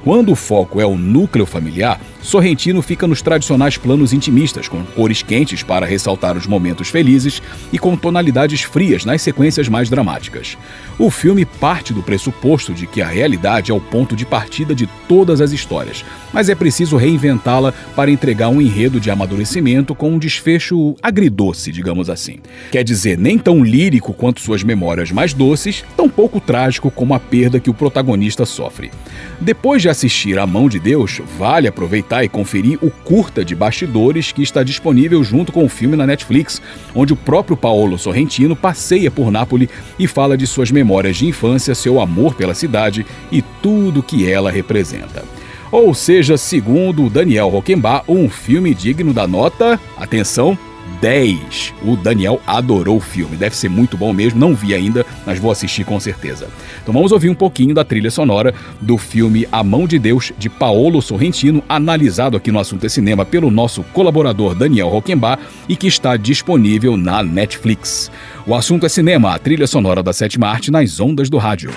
Quando 0.02 0.32
o 0.32 0.36
foco 0.36 0.80
é 0.80 0.86
o 0.86 0.98
núcleo 0.98 1.46
familiar, 1.46 2.00
Sorrentino 2.24 2.80
fica 2.80 3.06
nos 3.06 3.20
tradicionais 3.20 3.76
planos 3.76 4.14
intimistas, 4.14 4.66
com 4.66 4.82
cores 4.82 5.22
quentes 5.22 5.62
para 5.62 5.84
ressaltar 5.84 6.38
os 6.38 6.46
momentos 6.46 6.88
felizes 6.88 7.42
e 7.70 7.78
com 7.78 7.94
tonalidades 7.98 8.62
frias 8.62 9.04
nas 9.04 9.20
sequências 9.20 9.68
mais 9.68 9.90
dramáticas. 9.90 10.56
O 10.98 11.10
filme 11.10 11.44
parte 11.44 11.92
do 11.92 12.02
pressuposto 12.02 12.72
de 12.72 12.86
que 12.86 13.02
a 13.02 13.06
realidade 13.06 13.70
é 13.70 13.74
o 13.74 13.80
ponto 13.80 14.16
de 14.16 14.24
partida 14.24 14.74
de 14.74 14.88
todas 15.06 15.42
as 15.42 15.52
histórias, 15.52 16.02
mas 16.32 16.48
é 16.48 16.54
preciso 16.54 16.96
reinventá-la 16.96 17.74
para 17.94 18.10
entregar 18.10 18.48
um 18.48 18.60
enredo 18.60 18.98
de 18.98 19.10
amadurecimento 19.10 19.94
com 19.94 20.12
um 20.12 20.18
desfecho 20.18 20.96
agridoce, 21.02 21.70
digamos 21.70 22.08
assim. 22.08 22.38
Quer 22.72 22.84
dizer, 22.84 23.18
nem 23.18 23.38
tão 23.38 23.62
lírico 23.62 24.14
quanto 24.14 24.40
suas 24.40 24.62
memórias 24.62 25.12
mais 25.12 25.34
doces, 25.34 25.84
tão 25.94 26.08
pouco 26.08 26.40
trágico 26.40 26.90
como 26.90 27.12
a 27.12 27.20
perda 27.20 27.60
que 27.60 27.68
o 27.68 27.74
protagonista 27.74 28.46
sofre. 28.46 28.90
Depois 29.38 29.82
de 29.82 29.90
assistir 29.90 30.38
A 30.38 30.46
Mão 30.46 30.70
de 30.70 30.78
Deus, 30.78 31.20
vale 31.36 31.68
aproveitar 31.68 32.13
e 32.22 32.28
conferir 32.28 32.78
o 32.82 32.90
curta 32.90 33.42
de 33.42 33.54
bastidores 33.54 34.30
que 34.30 34.42
está 34.42 34.62
disponível 34.62 35.24
junto 35.24 35.50
com 35.50 35.64
o 35.64 35.68
filme 35.68 35.96
na 35.96 36.06
Netflix, 36.06 36.60
onde 36.94 37.14
o 37.14 37.16
próprio 37.16 37.56
Paolo 37.56 37.98
Sorrentino 37.98 38.54
passeia 38.54 39.10
por 39.10 39.30
Nápoles 39.30 39.70
e 39.98 40.06
fala 40.06 40.36
de 40.36 40.46
suas 40.46 40.70
memórias 40.70 41.16
de 41.16 41.26
infância, 41.26 41.74
seu 41.74 41.98
amor 41.98 42.34
pela 42.34 42.54
cidade 42.54 43.06
e 43.32 43.42
tudo 43.62 44.02
que 44.02 44.30
ela 44.30 44.50
representa. 44.50 45.24
Ou 45.72 45.92
seja, 45.94 46.36
segundo 46.36 47.10
Daniel 47.10 47.48
Roquembar, 47.48 48.04
um 48.06 48.28
filme 48.28 48.74
digno 48.74 49.12
da 49.12 49.26
nota, 49.26 49.80
atenção, 49.96 50.56
10. 51.00 51.74
O 51.84 51.96
Daniel 51.96 52.40
adorou 52.46 52.96
o 52.96 53.00
filme, 53.00 53.36
deve 53.36 53.56
ser 53.56 53.68
muito 53.68 53.96
bom 53.96 54.12
mesmo, 54.12 54.38
não 54.38 54.54
vi 54.54 54.74
ainda, 54.74 55.04
mas 55.26 55.38
vou 55.38 55.50
assistir 55.50 55.84
com 55.84 55.98
certeza. 56.00 56.48
Então 56.82 56.94
vamos 56.94 57.12
ouvir 57.12 57.28
um 57.28 57.34
pouquinho 57.34 57.74
da 57.74 57.84
trilha 57.84 58.10
sonora 58.10 58.54
do 58.80 58.96
filme 58.96 59.46
A 59.50 59.62
Mão 59.62 59.86
de 59.86 59.98
Deus, 59.98 60.32
de 60.38 60.48
Paolo 60.48 61.00
Sorrentino, 61.02 61.62
analisado 61.68 62.36
aqui 62.36 62.50
no 62.50 62.58
Assunto 62.58 62.86
é 62.86 62.88
Cinema 62.88 63.24
pelo 63.24 63.50
nosso 63.50 63.82
colaborador 63.92 64.54
Daniel 64.54 64.88
Roquembar 64.88 65.38
e 65.68 65.76
que 65.76 65.86
está 65.86 66.16
disponível 66.16 66.96
na 66.96 67.22
Netflix. 67.22 68.10
O 68.46 68.54
Assunto 68.54 68.86
é 68.86 68.88
Cinema, 68.88 69.34
a 69.34 69.38
trilha 69.38 69.66
sonora 69.66 70.02
da 70.02 70.12
sétima 70.12 70.48
arte 70.48 70.70
nas 70.70 71.00
ondas 71.00 71.28
do 71.28 71.38
rádio. 71.38 71.70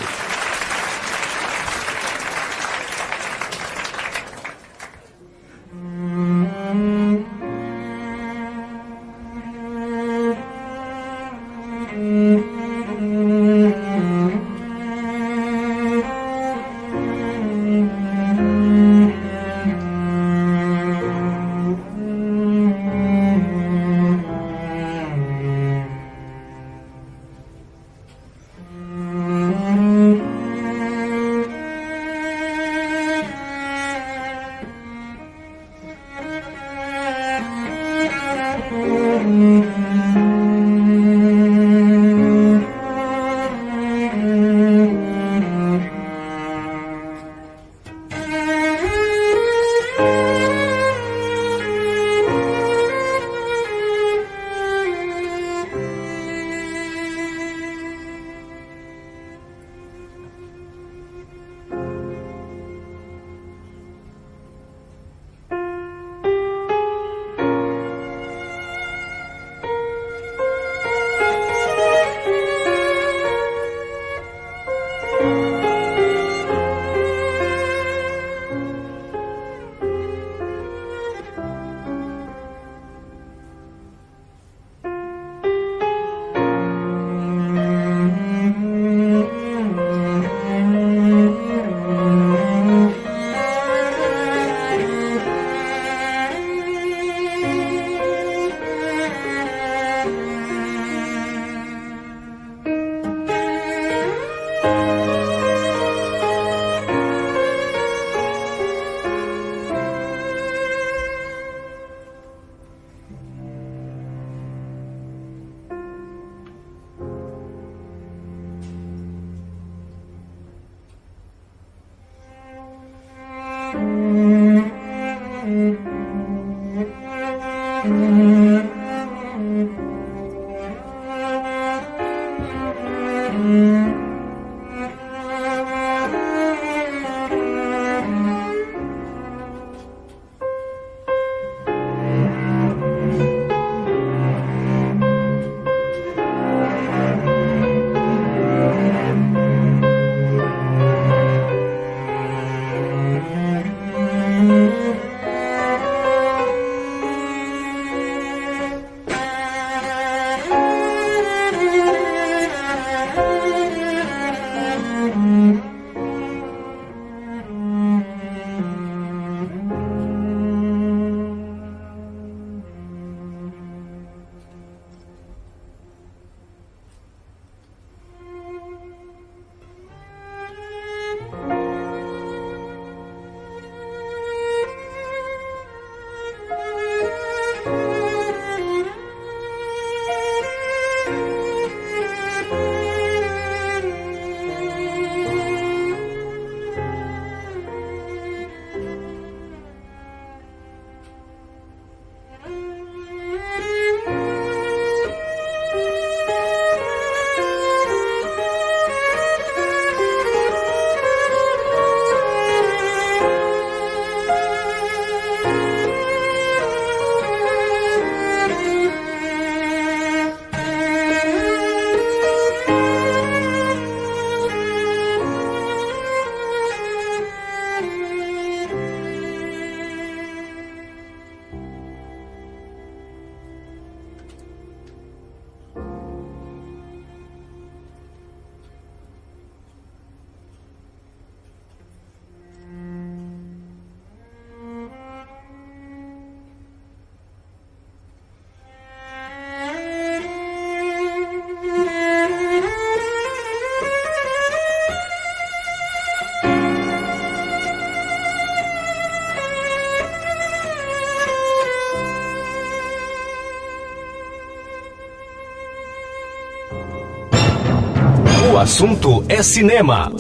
Assunto 268.68 269.24
é 269.30 269.42
cinema. 269.42 270.12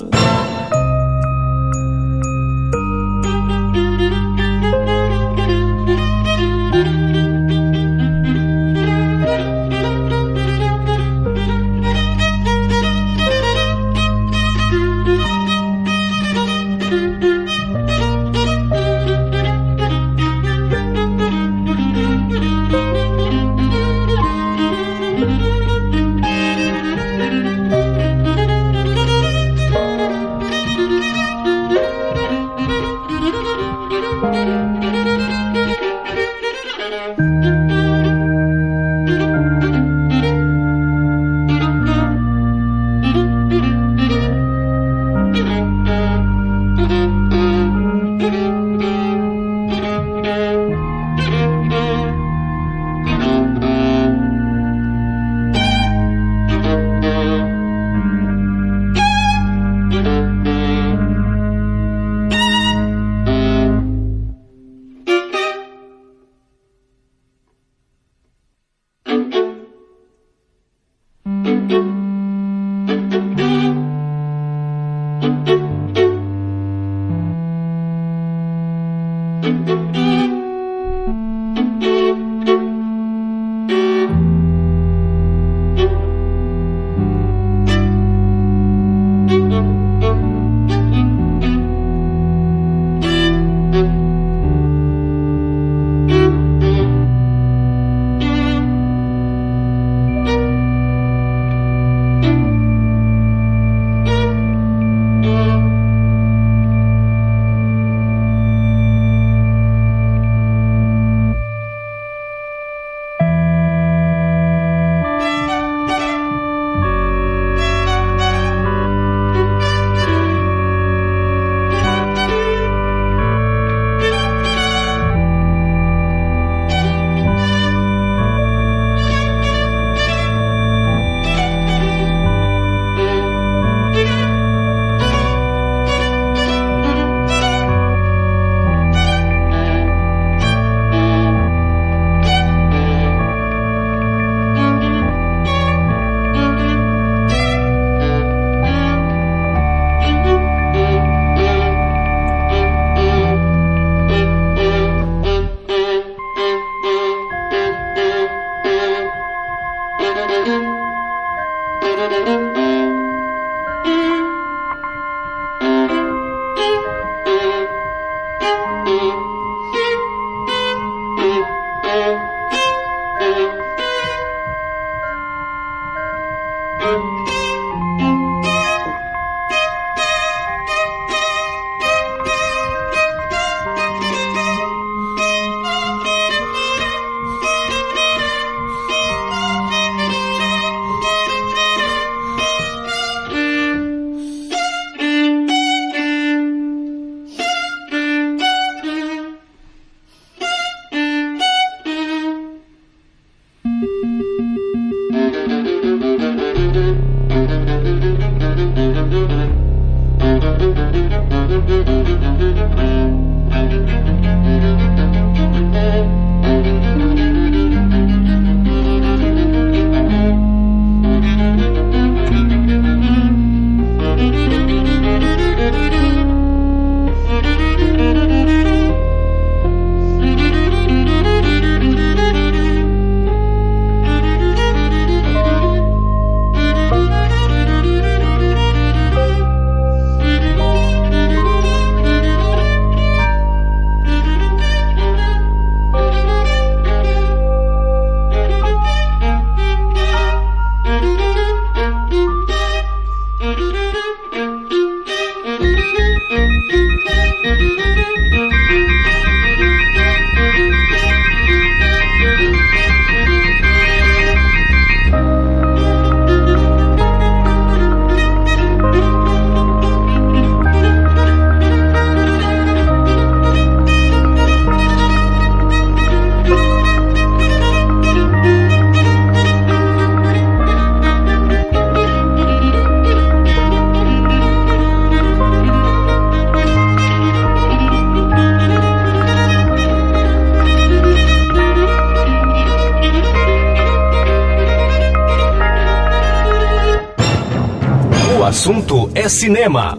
Cinema. 299.38 299.97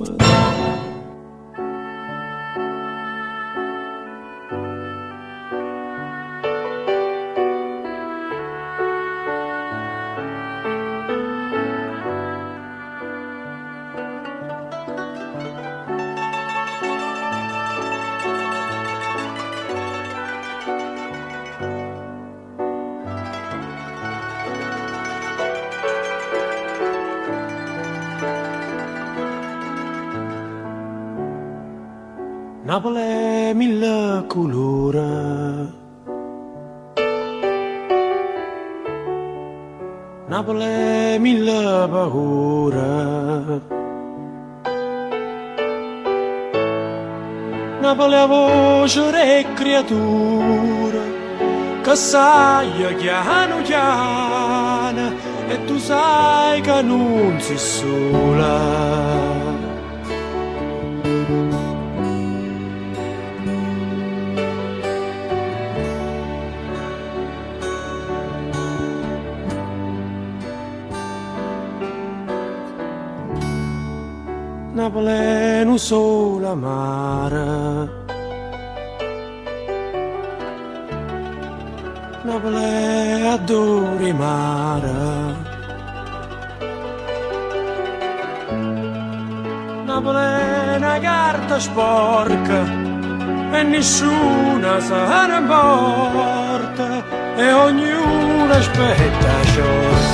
sbaglia 52.59 52.93
piano 52.95 53.63
piano 53.63 55.13
e 55.49 55.65
tu 55.65 55.79
sai 55.79 56.61
che 56.61 56.83
non 56.83 57.37
si 57.41 57.57
sola. 57.57 58.97
Napoleno 74.73 75.77
sola 75.77 76.55
mare 76.55 77.98
nobile 82.29 83.27
adorimara. 83.37 85.01
Nobile 89.87 90.77
una 90.77 90.99
carta 91.01 91.59
sporca 91.59 92.61
e 93.57 93.63
nessuna 93.63 94.79
sarà 94.81 95.41
morta 95.41 97.03
e 97.37 97.53
ognuno 97.53 98.53
aspetta 98.53 99.33
ciò. 99.55 100.08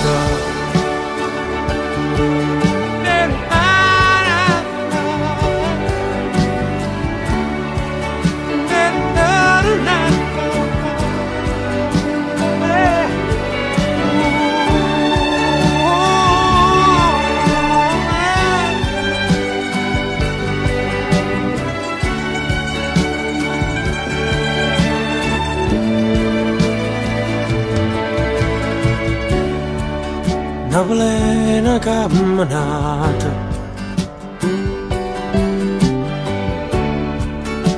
Una 30.74 30.82
plena 30.82 31.78
camminata 31.78 33.30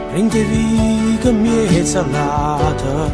Prende 0.09 0.43
viga 0.45 1.31
mezza 1.31 2.07
lata 2.11 3.13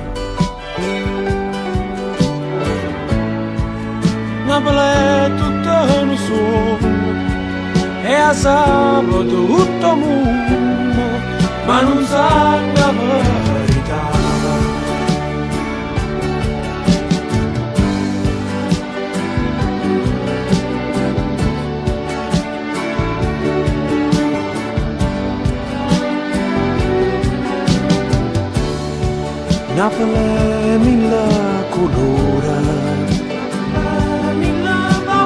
Napoli 4.47 4.77
è 4.79 5.31
tutto 5.35 5.75
un 6.01 6.17
sogno 6.27 8.05
E 8.05 8.15
a 8.15 8.33
sabato 8.33 9.47
tutto 9.47 9.97
mondo 9.97 11.03
Ma 11.67 11.81
non 11.81 12.05
sa 12.05 12.61
la 12.73 13.52
Να 29.77 29.89
πω 29.89 30.05
λέμε 30.13 30.89
ηλα 30.91 31.27
κολούρα, 31.71 32.61
να 33.33 33.43
πω 33.43 33.71
λέμε 33.75 34.47
ηλα 34.47 34.79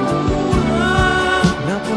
πλούρα, 0.07 0.93
Να 1.69 1.77
πω 1.85 1.95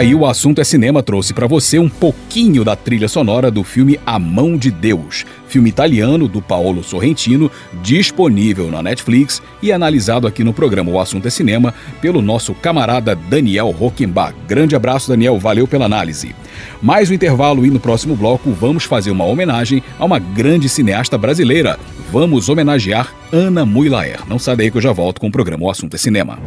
Aí 0.00 0.14
o 0.14 0.24
assunto 0.24 0.62
é 0.62 0.64
cinema 0.64 1.02
trouxe 1.02 1.34
pra 1.34 1.46
você 1.46 1.78
um 1.78 1.88
pouquinho 1.88 2.64
da 2.64 2.74
trilha 2.74 3.06
sonora 3.06 3.50
do 3.50 3.62
filme 3.62 4.00
A 4.06 4.18
Mão 4.18 4.56
de 4.56 4.70
Deus, 4.70 5.26
filme 5.46 5.68
italiano 5.68 6.26
do 6.26 6.40
Paolo 6.40 6.82
Sorrentino, 6.82 7.50
disponível 7.82 8.70
na 8.70 8.82
Netflix 8.82 9.42
e 9.62 9.70
analisado 9.70 10.26
aqui 10.26 10.42
no 10.42 10.54
programa 10.54 10.90
O 10.90 10.98
Assunto 10.98 11.28
é 11.28 11.30
Cinema 11.30 11.74
pelo 12.00 12.22
nosso 12.22 12.54
camarada 12.54 13.14
Daniel 13.14 13.68
Rockenbach. 13.68 14.34
Grande 14.48 14.74
abraço, 14.74 15.06
Daniel, 15.06 15.38
valeu 15.38 15.68
pela 15.68 15.84
análise. 15.84 16.34
Mais 16.80 17.10
um 17.10 17.14
intervalo 17.14 17.66
e 17.66 17.70
no 17.70 17.78
próximo 17.78 18.16
bloco 18.16 18.52
vamos 18.52 18.84
fazer 18.84 19.10
uma 19.10 19.26
homenagem 19.26 19.82
a 19.98 20.06
uma 20.06 20.18
grande 20.18 20.66
cineasta 20.66 21.18
brasileira. 21.18 21.78
Vamos 22.10 22.48
homenagear 22.48 23.12
Ana 23.30 23.66
Muylaer. 23.66 24.20
Não 24.26 24.38
sai 24.38 24.56
daí 24.56 24.70
que 24.70 24.78
eu 24.78 24.82
já 24.82 24.92
volto 24.92 25.20
com 25.20 25.26
o 25.26 25.32
programa 25.32 25.66
O 25.66 25.70
Assunto 25.70 25.94
é 25.94 25.98
Cinema. 25.98 26.38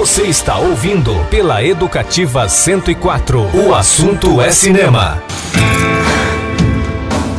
Você 0.00 0.22
está 0.22 0.58
ouvindo 0.58 1.14
pela 1.26 1.62
Educativa 1.62 2.48
104. 2.48 3.50
O 3.54 3.74
assunto 3.74 4.40
é 4.40 4.50
cinema. 4.50 5.22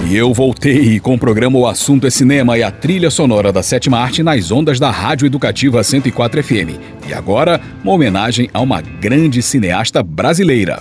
E 0.07 0.15
eu 0.15 0.31
voltei 0.31 0.99
com 0.99 1.15
o 1.15 1.17
programa 1.17 1.57
O 1.57 1.65
Assunto 1.65 2.05
é 2.05 2.11
Cinema 2.11 2.59
e 2.59 2.61
a 2.61 2.69
trilha 2.69 3.09
sonora 3.09 3.51
da 3.51 3.63
sétima 3.63 3.97
arte 3.97 4.21
nas 4.21 4.51
ondas 4.51 4.79
da 4.79 4.91
Rádio 4.91 5.25
Educativa 5.25 5.83
104 5.83 6.43
FM. 6.43 6.77
E 7.09 7.13
agora, 7.15 7.59
uma 7.83 7.93
homenagem 7.93 8.47
a 8.53 8.61
uma 8.61 8.79
grande 8.79 9.41
cineasta 9.41 10.03
brasileira. 10.03 10.79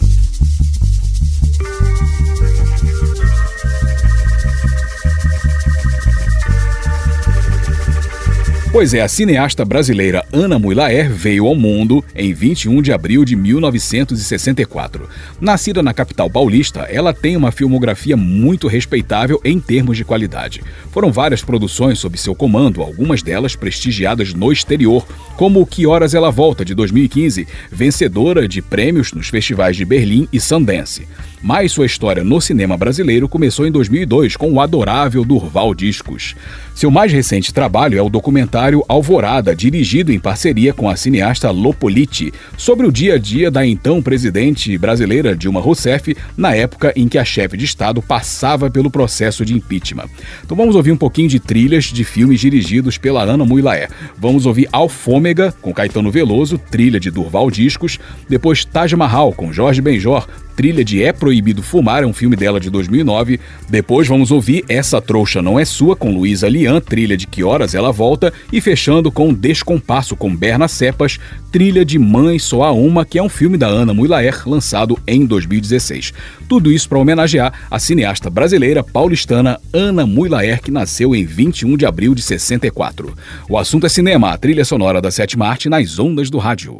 Pois 8.72 8.94
é, 8.94 9.00
a 9.00 9.08
cineasta 9.08 9.64
brasileira 9.64 10.24
Ana 10.32 10.56
Muylaer 10.56 11.10
veio 11.10 11.44
ao 11.48 11.56
mundo 11.56 12.04
em 12.14 12.32
21 12.32 12.80
de 12.80 12.92
abril 12.92 13.24
de 13.24 13.34
1964. 13.34 15.08
Nascida 15.40 15.82
na 15.82 15.92
capital 15.92 16.30
paulista, 16.30 16.82
ela 16.82 17.12
tem 17.12 17.36
uma 17.36 17.50
filmografia 17.50 18.16
muito 18.16 18.68
respeitável 18.68 19.40
em 19.44 19.58
termos 19.58 19.96
de 19.96 20.04
qualidade. 20.04 20.62
Foram 20.92 21.10
várias 21.10 21.42
produções 21.42 21.98
sob 21.98 22.16
seu 22.16 22.32
comando, 22.32 22.80
algumas 22.80 23.24
delas 23.24 23.56
prestigiadas 23.56 24.32
no 24.32 24.52
exterior, 24.52 25.04
como 25.36 25.66
Que 25.66 25.84
Horas 25.84 26.14
Ela 26.14 26.30
Volta, 26.30 26.64
de 26.64 26.72
2015, 26.72 27.48
vencedora 27.72 28.46
de 28.46 28.62
prêmios 28.62 29.12
nos 29.12 29.28
festivais 29.28 29.76
de 29.76 29.84
Berlim 29.84 30.28
e 30.32 30.38
Sundance. 30.38 31.08
Mas 31.42 31.72
sua 31.72 31.86
história 31.86 32.22
no 32.22 32.40
cinema 32.40 32.76
brasileiro 32.76 33.28
começou 33.28 33.66
em 33.66 33.72
2002 33.72 34.36
com 34.36 34.52
o 34.52 34.60
adorável 34.60 35.24
Durval 35.24 35.74
Discos. 35.74 36.34
Seu 36.74 36.90
mais 36.90 37.12
recente 37.12 37.52
trabalho 37.52 37.98
é 37.98 38.02
o 38.02 38.08
documentário 38.08 38.84
Alvorada, 38.88 39.54
dirigido 39.54 40.12
em 40.12 40.18
parceria 40.18 40.72
com 40.72 40.88
a 40.88 40.96
cineasta 40.96 41.50
Lopoliti, 41.50 42.32
sobre 42.56 42.86
o 42.86 42.92
dia 42.92 43.14
a 43.14 43.18
dia 43.18 43.50
da 43.50 43.66
então 43.66 44.00
presidente 44.02 44.76
brasileira 44.78 45.36
Dilma 45.36 45.60
Rousseff, 45.60 46.16
na 46.36 46.54
época 46.54 46.92
em 46.96 47.08
que 47.08 47.18
a 47.18 47.24
chefe 47.24 47.56
de 47.56 47.64
Estado 47.64 48.00
passava 48.00 48.70
pelo 48.70 48.90
processo 48.90 49.44
de 49.44 49.54
impeachment. 49.54 50.08
Então 50.44 50.56
vamos 50.56 50.74
ouvir 50.74 50.92
um 50.92 50.96
pouquinho 50.96 51.28
de 51.28 51.38
trilhas 51.38 51.84
de 51.84 52.04
filmes 52.04 52.40
dirigidos 52.40 52.96
pela 52.96 53.22
Ana 53.22 53.44
Muilaé. 53.44 53.88
Vamos 54.16 54.46
ouvir 54.46 54.68
Alfômega, 54.72 55.52
com 55.60 55.74
Caetano 55.74 56.10
Veloso, 56.10 56.58
trilha 56.58 57.00
de 57.00 57.10
Durval 57.10 57.50
Discos, 57.50 57.98
depois 58.28 58.64
Taj 58.64 58.94
Mahal, 58.96 59.32
com 59.32 59.52
Jorge 59.52 59.80
Benjor, 59.80 60.26
trilha 60.60 60.84
de 60.84 61.02
É 61.02 61.10
Proibido 61.10 61.62
Fumar, 61.62 62.02
é 62.02 62.06
um 62.06 62.12
filme 62.12 62.36
dela 62.36 62.60
de 62.60 62.68
2009. 62.68 63.40
Depois 63.66 64.06
vamos 64.06 64.30
ouvir 64.30 64.62
Essa 64.68 65.00
Trouxa 65.00 65.40
Não 65.40 65.58
É 65.58 65.64
Sua, 65.64 65.96
com 65.96 66.12
Luísa 66.12 66.50
Lian, 66.50 66.82
trilha 66.82 67.16
de 67.16 67.26
Que 67.26 67.42
Horas 67.42 67.74
Ela 67.74 67.90
Volta. 67.90 68.30
E 68.52 68.60
fechando 68.60 69.10
com 69.10 69.32
Descompasso, 69.32 70.14
com 70.14 70.36
Berna 70.36 70.68
Cepas, 70.68 71.18
trilha 71.50 71.82
de 71.82 71.98
Mãe 71.98 72.38
Só 72.38 72.62
Há 72.62 72.72
Uma, 72.72 73.06
que 73.06 73.18
é 73.18 73.22
um 73.22 73.28
filme 73.30 73.56
da 73.56 73.68
Ana 73.68 73.94
Muilaer, 73.94 74.46
lançado 74.46 74.98
em 75.06 75.24
2016. 75.24 76.12
Tudo 76.46 76.70
isso 76.70 76.90
para 76.90 76.98
homenagear 76.98 77.54
a 77.70 77.78
cineasta 77.78 78.28
brasileira 78.28 78.84
paulistana 78.84 79.58
Ana 79.72 80.04
Muilaer, 80.04 80.60
que 80.60 80.70
nasceu 80.70 81.16
em 81.16 81.24
21 81.24 81.74
de 81.74 81.86
abril 81.86 82.14
de 82.14 82.20
64. 82.20 83.14
O 83.48 83.56
assunto 83.56 83.86
é 83.86 83.88
cinema, 83.88 84.30
a 84.30 84.36
trilha 84.36 84.66
sonora 84.66 85.00
da 85.00 85.10
sétima 85.10 85.48
arte 85.48 85.70
nas 85.70 85.98
ondas 85.98 86.28
do 86.28 86.36
rádio. 86.36 86.78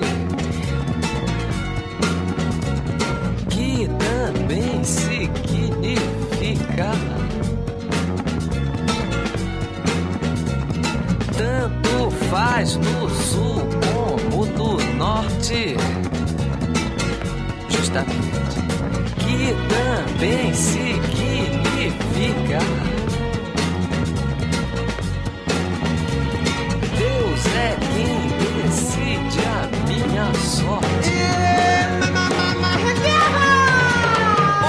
Que 3.50 3.88
também 3.98 4.84
significa 4.84 5.32
tanto 11.36 12.10
faz 12.30 12.76
no 12.76 13.10
sul 13.10 13.60
como 13.82 14.46
no 14.46 14.78
norte 14.94 15.76
justamente, 17.68 18.62
que 19.18 19.56
também 19.74 20.54
significa 20.54 20.98
é 27.58 27.76
quem 27.92 28.28
decide 28.62 29.40
a 29.44 29.68
minha 29.86 30.32
sorte. 30.34 31.12
O 34.62 34.64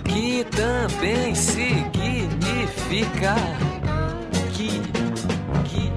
Que 0.05 0.45
também 0.45 1.35
significa 1.35 3.35
que, 4.53 4.83
que 5.65 5.91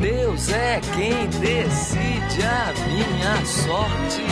Deus 0.00 0.48
é 0.50 0.80
quem 0.94 1.28
decide 1.40 2.42
a 2.42 2.72
minha 2.88 3.46
sorte. 3.46 4.26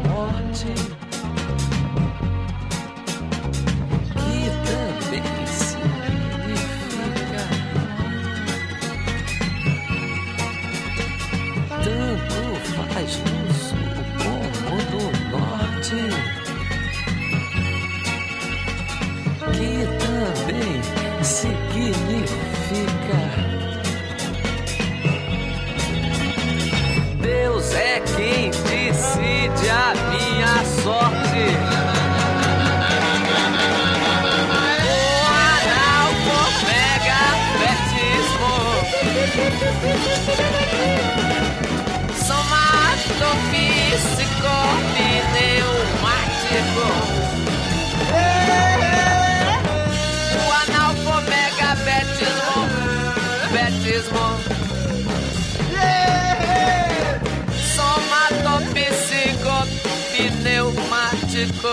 pneumático. 61.38 61.68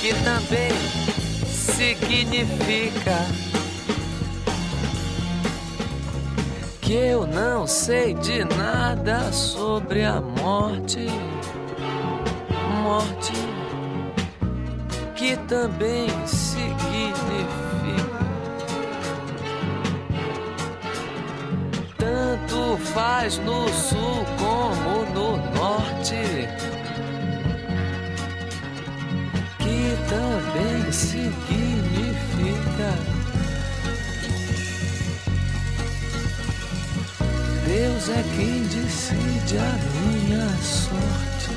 Que 0.00 0.14
também 0.24 0.70
significa 1.46 3.26
que 6.80 6.94
eu 6.94 7.26
não 7.26 7.66
sei 7.66 8.14
de 8.14 8.44
nada 8.44 9.32
sobre 9.32 10.04
a 10.04 10.20
morte. 10.20 11.06
Morte 12.82 13.32
que 15.14 15.36
também 15.36 16.08
significa 16.26 17.60
tanto 21.98 22.78
faz 22.94 23.36
no 23.38 23.68
no 25.14 25.36
norte. 25.54 26.48
Que 29.58 29.96
também 30.08 30.92
significa 30.92 31.80
Deus 37.72 38.08
é 38.08 38.24
quem 38.34 38.62
decide 38.64 39.58
a 39.58 39.78
minha 39.94 40.48
sorte. 40.60 41.50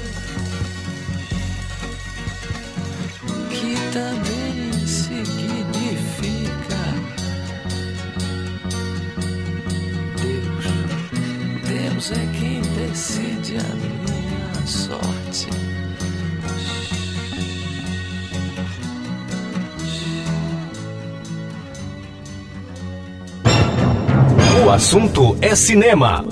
Que 3.49 3.75
também 3.91 4.71
significa 4.85 6.43
Deus. 10.21 10.65
Deus 11.67 12.11
é 12.11 12.23
quem 12.39 12.52
decide 12.93 13.57
a 13.57 13.75
minha 13.75 14.67
sorte. 14.67 15.47
O 24.63 24.69
assunto 24.69 25.35
é 25.41 25.55
cinema. 25.55 26.23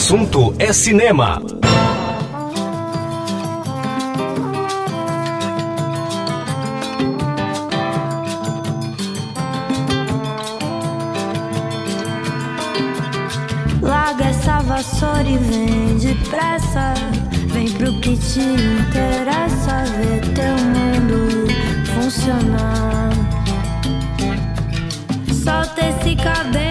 Assunto 0.00 0.54
é 0.58 0.72
cinema. 0.72 1.42
Larga 13.82 14.24
essa 14.24 14.60
vassoura 14.60 15.28
e 15.28 15.36
vem 15.36 15.98
depressa. 15.98 16.94
Vem 17.48 17.70
pro 17.72 17.92
que 18.00 18.16
te 18.16 18.40
interessa. 18.40 19.84
Ver 19.98 20.22
teu 20.32 20.56
mundo 20.72 21.46
funcionar. 21.92 23.10
Solta 25.44 25.80
esse 25.90 26.16
cabelo 26.16 26.69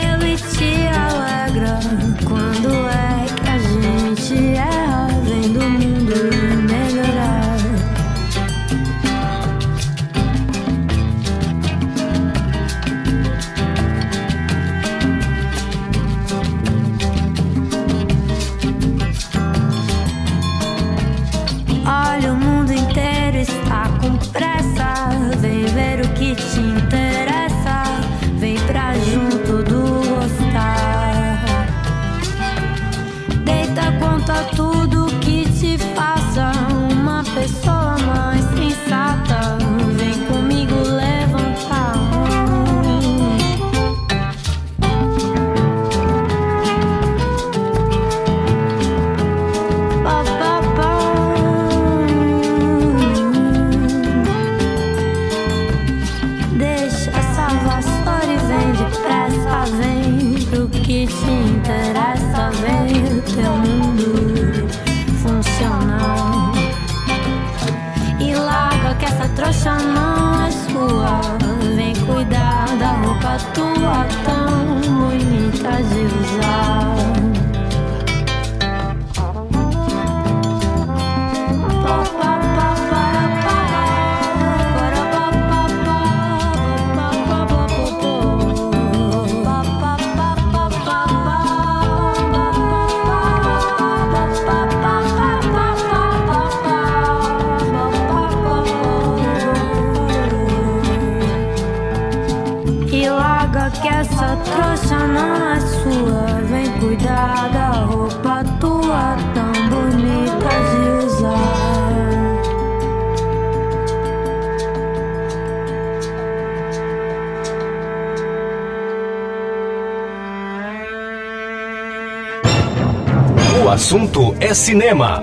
cinema. 124.59 125.18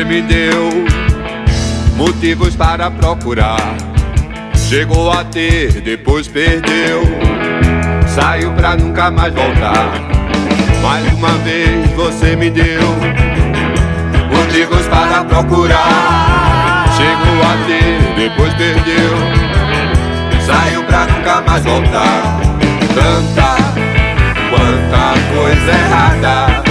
Você 0.00 0.04
me 0.04 0.22
deu 0.22 0.70
motivos 1.96 2.56
para 2.56 2.90
procurar. 2.90 3.76
Chegou 4.56 5.10
a 5.10 5.24
ter, 5.24 5.82
depois 5.82 6.26
perdeu. 6.26 7.02
Saiu 8.06 8.50
pra 8.52 8.76
nunca 8.76 9.10
mais 9.10 9.34
voltar. 9.34 9.92
Mais 10.80 11.12
uma 11.12 11.32
vez 11.44 11.90
você 11.90 12.34
me 12.34 12.48
deu 12.48 12.80
motivos 14.32 14.86
para 14.86 15.22
procurar. 15.24 16.86
Chegou 16.96 17.42
a 17.42 17.66
ter, 17.66 18.14
depois 18.16 18.54
perdeu. 18.54 19.10
Saiu 20.46 20.82
pra 20.84 21.04
nunca 21.04 21.42
mais 21.42 21.62
voltar. 21.62 22.40
Tanta, 22.94 23.56
quanta 24.48 25.20
coisa 25.34 25.72
errada 25.72 26.62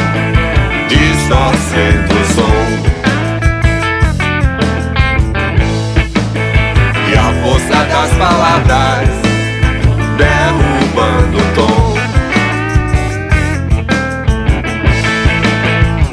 distorcendo 0.88 2.16
o 2.16 2.34
som. 2.34 2.99
Das 7.86 8.12
palavras 8.18 9.10
derrubando 10.18 11.38
o 11.38 11.42
tom. 11.56 11.96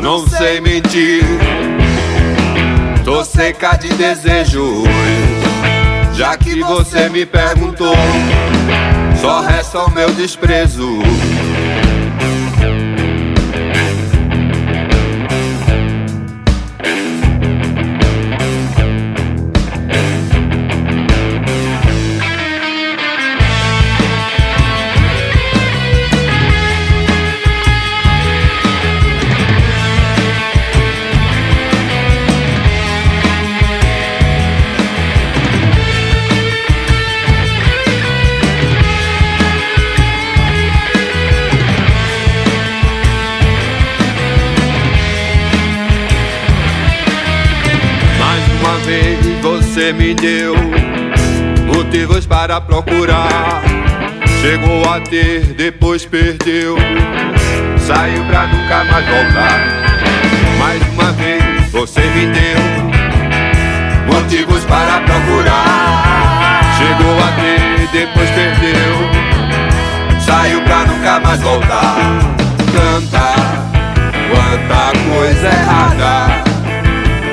Não 0.00 0.26
sei 0.26 0.60
mentir, 0.60 1.24
tô 3.04 3.24
seca 3.24 3.76
de 3.76 3.88
desejos. 3.94 4.84
Já 6.14 6.36
que 6.36 6.62
você 6.62 7.08
me 7.08 7.26
perguntou, 7.26 7.96
só 9.20 9.40
resta 9.40 9.80
o 9.84 9.90
meu 9.90 10.10
desprezo. 10.12 11.00
Me 49.97 50.14
deu 50.14 50.55
motivos 51.74 52.26
para 52.26 52.61
procurar. 52.61 53.62
Chegou 54.40 54.88
a 54.88 55.01
ter, 55.01 55.40
depois 55.55 56.05
perdeu. 56.05 56.76
Saiu 57.78 58.24
pra 58.24 58.47
nunca 58.47 58.84
mais 58.84 59.07
voltar. 59.07 59.61
Mais 60.59 60.82
uma 60.92 61.12
vez 61.12 61.70
você 61.70 62.01
me 62.01 62.26
deu 62.26 64.14
motivos 64.14 64.64
para 64.64 65.01
procurar. 65.01 66.61
Chegou 66.78 67.18
a 67.18 67.32
ter, 67.40 67.88
depois 67.92 68.30
perdeu. 68.30 70.20
Saiu 70.20 70.62
pra 70.62 70.84
nunca 70.84 71.20
mais 71.20 71.40
voltar. 71.40 71.97
Canta, 72.72 73.34
quanta 74.30 74.92
coisa 75.09 75.47
errada 75.47 76.44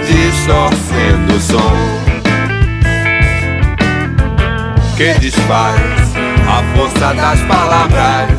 distorcendo 0.06 1.36
o 1.36 1.40
som 1.40 2.03
que 4.98 5.14
desfaz 5.20 5.76
a 6.48 6.64
força 6.76 7.14
das 7.14 7.40
palavras, 7.42 8.30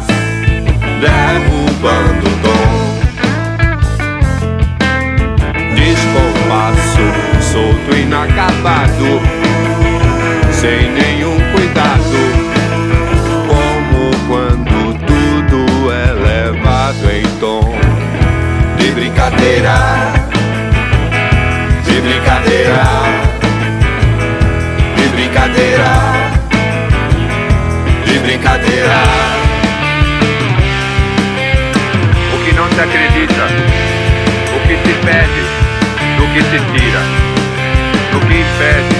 derrubando 1.00 2.26
o 2.26 2.36
dom. 2.42 2.74
Descompasso, 5.74 7.06
solto, 7.40 7.96
inacabado, 7.96 9.20
sem 10.52 10.90
nenhum 10.92 11.38
cuidado, 11.52 12.20
como 13.48 14.10
quando 14.28 14.94
tudo 15.06 15.92
é 15.92 16.12
levado 16.12 17.10
em 17.10 17.26
tom 17.40 17.74
de 18.78 18.90
brincadeira 18.92 20.24
de 21.84 22.00
brincadeira, 22.00 22.84
de 24.96 25.08
brincadeira, 25.08 25.92
de 26.32 26.43
brincadeira. 28.24 29.02
O 32.32 32.44
que 32.44 32.52
não 32.54 32.66
se 32.70 32.80
acredita, 32.80 33.44
o 34.56 34.60
que 34.66 34.76
se 34.76 34.94
pede, 35.04 35.42
do 36.16 36.26
que 36.32 36.40
se 36.42 36.58
tira, 36.72 37.00
do 38.12 38.20
que 38.20 38.40
impede, 38.40 38.94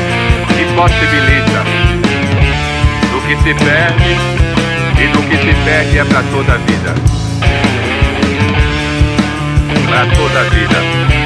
que 0.56 0.64
possibilita, 0.74 1.64
do 3.10 3.20
que 3.26 3.36
se 3.42 3.54
perde 3.64 4.16
e 5.02 5.06
do 5.08 5.22
que 5.22 5.36
se 5.38 5.54
perde 5.64 5.98
é 5.98 6.04
para 6.04 6.22
toda 6.24 6.52
a 6.52 6.58
vida. 6.58 6.94
Para 9.88 10.06
toda 10.14 10.40
a 10.40 10.44
vida. 10.44 11.23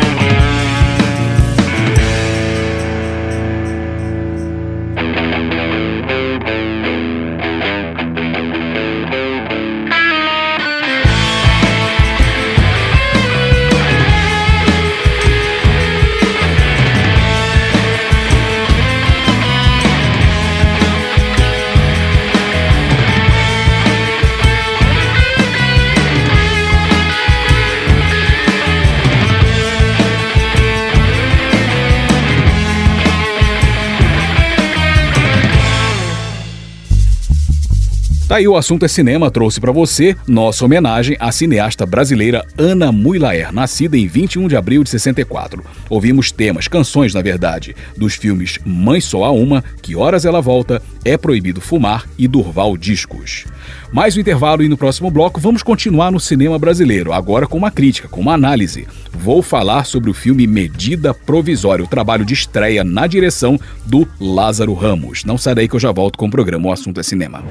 Tá 38.29 38.37
aí 38.37 38.47
o 38.47 38.59
assunto 38.59 38.85
é 38.85 38.89
cinema, 38.89 39.31
trouxe 39.31 39.59
pra 39.59 39.73
você 39.73 40.15
nossa 40.27 40.63
homenagem 40.63 41.17
à 41.19 41.33
cineasta 41.33 41.87
brasileira 41.87 42.45
Ana 42.59 42.93
Muylaer, 42.93 43.51
nascida 43.55 43.97
em 43.97 44.07
21 44.07 44.49
de 44.49 44.55
abril 44.55 44.85
de 44.85 44.91
64. 44.91 45.65
Ouvimos 45.89 46.31
temas, 46.31 46.69
canções 46.69 47.15
na 47.15 47.23
verdade, 47.23 47.75
dos 47.97 48.17
filmes 48.17 48.59
Mãe 48.67 49.01
Só 49.01 49.25
Há 49.25 49.31
Uma, 49.31 49.65
Que 49.81 49.97
Horas 49.97 50.27
Ela 50.27 50.43
Volta, 50.43 50.83
É 51.07 51.17
Proibido 51.17 51.59
Fumar 51.59 52.07
e 52.19 52.29
Durval 52.29 52.77
Discos. 52.77 53.47
Mais 53.91 54.15
um 54.15 54.21
intervalo 54.21 54.63
e 54.63 54.69
no 54.69 54.77
próximo 54.77 55.11
bloco 55.11 55.41
vamos 55.41 55.63
continuar 55.63 56.13
no 56.13 56.21
cinema 56.21 56.59
brasileiro, 56.59 57.15
agora 57.15 57.47
com 57.47 57.57
uma 57.57 57.71
crítica, 57.71 58.09
com 58.09 58.21
uma 58.21 58.35
análise. 58.35 58.87
Vou 59.11 59.41
falar 59.41 59.85
sobre 59.85 60.11
o 60.11 60.15
filme 60.15 60.47
Medida 60.47 61.15
Provisória, 61.15 61.83
o 61.83 61.89
trabalho 61.89 62.27
de 62.27 62.35
estreia 62.35 62.85
na 62.85 63.07
direção 63.07 63.59
do 63.87 64.07
Lázaro 64.21 64.75
Ramos. 64.75 65.25
Não 65.25 65.39
sai 65.39 65.55
daí 65.55 65.67
que 65.67 65.77
eu 65.77 65.81
já 65.81 65.93
volto 65.93 66.19
com 66.19 66.27
o 66.27 66.31
programa 66.31 66.69
O 66.69 66.73
Assunto 66.73 67.01
é 67.01 67.03
Cinema. 67.03 67.43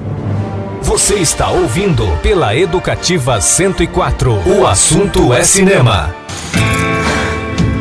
Você 0.98 1.14
está 1.14 1.48
ouvindo 1.48 2.04
pela 2.24 2.56
Educativa 2.56 3.40
104. 3.40 4.32
O 4.58 4.66
assunto 4.66 5.32
é 5.32 5.44
cinema. 5.44 6.12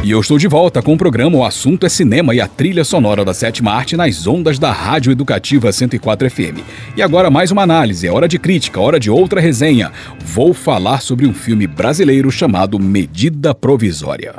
E 0.03 0.11
eu 0.11 0.19
estou 0.19 0.37
de 0.37 0.47
volta 0.47 0.83
com 0.83 0.93
o 0.93 0.97
programa 0.97 1.35
O 1.35 1.43
Assunto 1.43 1.87
é 1.87 1.89
Cinema 1.89 2.35
e 2.35 2.39
a 2.39 2.47
trilha 2.47 2.83
sonora 2.83 3.25
da 3.25 3.33
sétima 3.33 3.73
arte 3.73 3.97
nas 3.97 4.27
ondas 4.27 4.59
da 4.59 4.71
Rádio 4.71 5.11
Educativa 5.11 5.71
104 5.71 6.29
FM. 6.29 6.61
E 6.95 7.01
agora 7.01 7.31
mais 7.31 7.49
uma 7.49 7.63
análise, 7.63 8.05
é 8.05 8.11
hora 8.11 8.27
de 8.27 8.37
crítica, 8.37 8.79
hora 8.79 8.99
de 8.99 9.09
outra 9.09 9.41
resenha. 9.41 9.91
Vou 10.23 10.53
falar 10.53 11.01
sobre 11.01 11.25
um 11.25 11.33
filme 11.33 11.65
brasileiro 11.65 12.29
chamado 12.29 12.77
Medida 12.77 13.51
Provisória. 13.55 14.35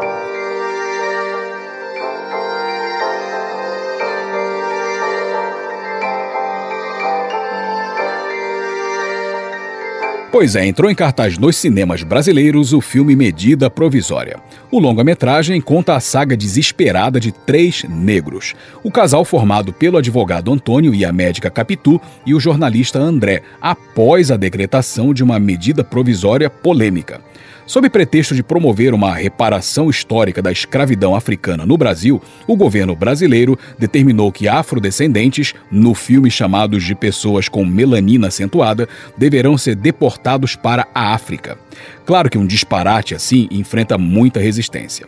Pois 10.30 10.54
é, 10.54 10.66
entrou 10.66 10.90
em 10.90 10.94
cartaz 10.94 11.38
nos 11.38 11.56
cinemas 11.56 12.02
brasileiros 12.02 12.74
o 12.74 12.82
filme 12.82 13.16
Medida 13.16 13.70
Provisória. 13.70 14.38
O 14.70 14.78
longa-metragem 14.78 15.58
conta 15.58 15.96
a 15.96 16.00
saga 16.00 16.36
desesperada 16.36 17.18
de 17.18 17.32
três 17.32 17.84
negros. 17.88 18.54
O 18.84 18.90
casal 18.90 19.24
formado 19.24 19.72
pelo 19.72 19.96
advogado 19.96 20.52
Antônio 20.52 20.94
e 20.94 21.02
a 21.02 21.10
médica 21.10 21.48
Capitu 21.48 21.98
e 22.26 22.34
o 22.34 22.40
jornalista 22.40 22.98
André, 22.98 23.42
após 23.58 24.30
a 24.30 24.36
decretação 24.36 25.14
de 25.14 25.24
uma 25.24 25.40
medida 25.40 25.82
provisória 25.82 26.50
polêmica. 26.50 27.22
Sob 27.68 27.90
pretexto 27.90 28.34
de 28.34 28.42
promover 28.42 28.94
uma 28.94 29.14
reparação 29.14 29.90
histórica 29.90 30.40
da 30.40 30.50
escravidão 30.50 31.14
africana 31.14 31.66
no 31.66 31.76
Brasil, 31.76 32.18
o 32.46 32.56
governo 32.56 32.96
brasileiro 32.96 33.58
determinou 33.78 34.32
que 34.32 34.48
afrodescendentes, 34.48 35.52
no 35.70 35.94
filme 35.94 36.30
chamados 36.30 36.82
de 36.82 36.94
pessoas 36.94 37.46
com 37.46 37.66
melanina 37.66 38.28
acentuada, 38.28 38.88
deverão 39.18 39.58
ser 39.58 39.74
deportados 39.74 40.56
para 40.56 40.88
a 40.94 41.12
África. 41.12 41.58
Claro 42.06 42.30
que 42.30 42.38
um 42.38 42.46
disparate 42.46 43.14
assim 43.14 43.46
enfrenta 43.50 43.98
muita 43.98 44.40
resistência. 44.40 45.06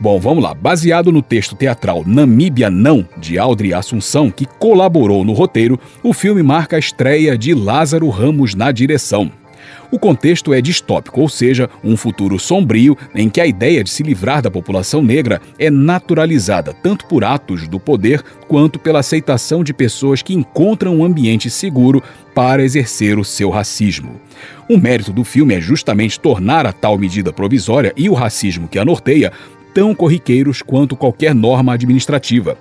Bom, 0.00 0.18
vamos 0.18 0.42
lá. 0.42 0.52
Baseado 0.52 1.12
no 1.12 1.22
texto 1.22 1.54
teatral 1.54 2.02
Namíbia 2.04 2.68
Não, 2.68 3.06
de 3.18 3.38
Audrey 3.38 3.72
Assunção, 3.72 4.32
que 4.32 4.46
colaborou 4.46 5.24
no 5.24 5.32
roteiro, 5.32 5.78
o 6.02 6.12
filme 6.12 6.42
marca 6.42 6.74
a 6.74 6.80
estreia 6.80 7.38
de 7.38 7.54
Lázaro 7.54 8.08
Ramos 8.08 8.52
na 8.52 8.72
direção. 8.72 9.30
O 9.90 9.98
contexto 9.98 10.54
é 10.54 10.60
distópico, 10.60 11.20
ou 11.20 11.28
seja, 11.28 11.68
um 11.82 11.96
futuro 11.96 12.38
sombrio 12.38 12.96
em 13.12 13.28
que 13.28 13.40
a 13.40 13.46
ideia 13.46 13.82
de 13.82 13.90
se 13.90 14.04
livrar 14.04 14.40
da 14.40 14.50
população 14.50 15.02
negra 15.02 15.40
é 15.58 15.68
naturalizada 15.68 16.72
tanto 16.72 17.06
por 17.06 17.24
atos 17.24 17.66
do 17.66 17.80
poder 17.80 18.22
quanto 18.46 18.78
pela 18.78 19.00
aceitação 19.00 19.64
de 19.64 19.74
pessoas 19.74 20.22
que 20.22 20.32
encontram 20.32 20.96
um 20.96 21.04
ambiente 21.04 21.50
seguro 21.50 22.02
para 22.34 22.62
exercer 22.62 23.18
o 23.18 23.24
seu 23.24 23.50
racismo. 23.50 24.20
O 24.68 24.78
mérito 24.78 25.12
do 25.12 25.24
filme 25.24 25.54
é 25.54 25.60
justamente 25.60 26.20
tornar 26.20 26.66
a 26.66 26.72
tal 26.72 26.96
medida 26.96 27.32
provisória 27.32 27.92
e 27.96 28.08
o 28.08 28.14
racismo 28.14 28.68
que 28.68 28.78
a 28.78 28.84
norteia 28.84 29.32
tão 29.72 29.94
corriqueiros 29.94 30.62
quanto 30.62 30.96
qualquer 30.96 31.34
norma 31.34 31.74
administrativa. 31.74 32.56